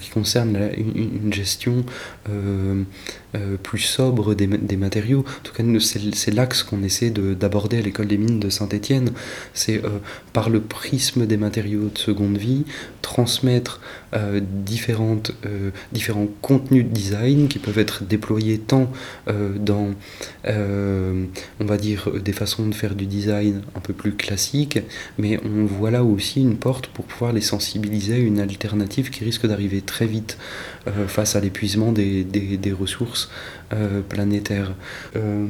qui 0.00 0.10
concernent 0.10 0.70
une, 0.76 1.32
gestion 1.32 1.84
plus 3.62 3.78
sobre 3.78 4.34
des, 4.34 4.76
matériaux. 4.76 5.20
En 5.20 5.42
tout 5.42 5.52
cas, 5.52 5.62
c'est 6.12 6.30
l'axe 6.30 6.62
qu'on 6.62 6.82
essaie 6.82 7.10
d'aborder 7.10 7.78
à 7.78 7.82
l'école 7.82 8.06
des 8.06 8.18
mines 8.18 8.40
de 8.40 8.50
Saint-Étienne. 8.50 9.10
C'est 9.54 9.82
par 10.32 10.50
le 10.50 10.60
prisme 10.60 11.26
des 11.26 11.36
matériaux 11.36 11.90
de 11.92 11.98
seconde 11.98 12.38
vie, 12.38 12.64
transmettre 13.02 13.80
euh, 14.14 14.40
différentes, 14.42 15.32
euh, 15.44 15.70
différents 15.92 16.28
contenus 16.40 16.84
de 16.84 16.90
design 16.90 17.48
qui 17.48 17.58
peuvent 17.58 17.78
être 17.78 18.04
déployés 18.04 18.58
tant 18.58 18.90
euh, 19.28 19.52
dans, 19.58 19.90
on 20.46 21.64
va 21.64 21.76
dire, 21.76 22.10
des 22.22 22.32
façons 22.32 22.66
de 22.66 22.74
faire 22.74 22.94
du 22.94 23.06
design 23.06 23.62
un 23.74 23.80
peu 23.80 23.92
plus 23.92 24.12
classiques, 24.12 24.78
mais 25.18 25.38
on 25.44 25.66
voit 25.66 25.90
là 25.90 26.04
aussi 26.04 26.40
une 26.40 26.56
porte 26.56 26.86
pour 26.86 27.04
pouvoir 27.04 27.32
les 27.32 27.40
sensibiliser 27.40 28.14
à 28.14 28.18
une 28.18 28.40
alternative 28.40 29.10
qui 29.10 29.24
risque 29.24 29.46
d'arriver 29.46 29.82
très 29.82 30.06
vite 30.06 30.38
face 31.06 31.36
à 31.36 31.40
l'épuisement 31.40 31.92
des, 31.92 32.24
des, 32.24 32.56
des, 32.56 32.72
ressources 32.72 33.30
planétaires. 34.08 34.72
en 35.14 35.46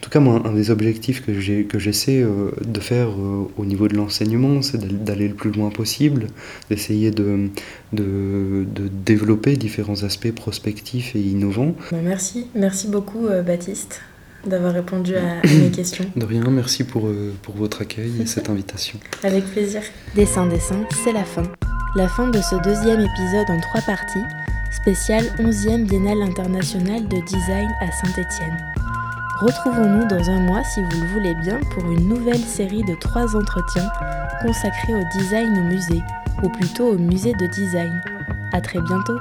tout 0.00 0.10
cas, 0.10 0.20
moi, 0.20 0.42
un 0.44 0.52
des 0.52 0.70
objectifs 0.70 1.24
que 1.24 1.78
j'essaie 1.78 2.24
de 2.24 2.80
faire 2.80 3.10
au 3.56 3.64
niveau 3.64 3.88
de 3.88 3.96
l'enseignement, 3.96 4.62
c'est 4.62 5.04
d'aller 5.04 5.28
le 5.28 5.34
plus 5.34 5.52
loin 5.52 5.70
possible, 5.70 6.26
d'essayer 6.70 7.10
de, 7.10 7.48
de, 7.92 8.66
développer 9.04 9.56
différents 9.56 10.02
aspects 10.04 10.32
prospectifs 10.32 11.14
et 11.14 11.20
innovants. 11.20 11.74
Bah, 11.90 11.98
merci, 12.02 12.46
merci 12.54 12.88
beaucoup 12.88 13.26
euh, 13.26 13.42
Baptiste 13.42 14.00
d'avoir 14.46 14.72
répondu 14.72 15.14
à, 15.14 15.46
mes 15.60 15.70
questions. 15.70 16.04
De 16.16 16.24
rien, 16.24 16.44
merci 16.50 16.84
pour, 16.84 17.06
euh, 17.06 17.32
pour 17.42 17.54
votre 17.54 17.82
accueil 17.82 18.22
et 18.22 18.26
cette 18.26 18.50
invitation. 18.50 18.98
Avec 19.22 19.44
plaisir. 19.44 19.82
Dessin, 20.16 20.46
dessin, 20.46 20.84
c'est 21.04 21.12
la 21.12 21.24
fin. 21.24 21.44
La 21.94 22.08
fin 22.08 22.28
de 22.28 22.40
ce 22.40 22.56
deuxième 22.64 23.00
épisode 23.00 23.50
en 23.50 23.60
trois 23.60 23.82
parties, 23.82 24.24
spécial 24.72 25.24
11e 25.38 25.84
Biennale 25.84 26.22
internationale 26.22 27.06
de 27.06 27.20
design 27.20 27.68
à 27.80 27.92
Saint-Étienne. 27.92 28.56
Retrouvons-nous 29.40 30.06
dans 30.08 30.30
un 30.30 30.40
mois 30.40 30.64
si 30.64 30.82
vous 30.82 31.00
le 31.00 31.06
voulez 31.08 31.34
bien 31.34 31.60
pour 31.70 31.90
une 31.90 32.08
nouvelle 32.08 32.38
série 32.38 32.82
de 32.84 32.94
trois 32.94 33.36
entretiens 33.36 33.90
consacrés 34.40 34.94
au 34.94 35.18
design 35.18 35.58
au 35.58 35.62
musée 35.64 36.02
ou 36.42 36.48
plutôt 36.48 36.92
au 36.92 36.98
musée 36.98 37.34
de 37.34 37.46
design. 37.46 38.00
À 38.52 38.60
très 38.60 38.80
bientôt 38.80 39.18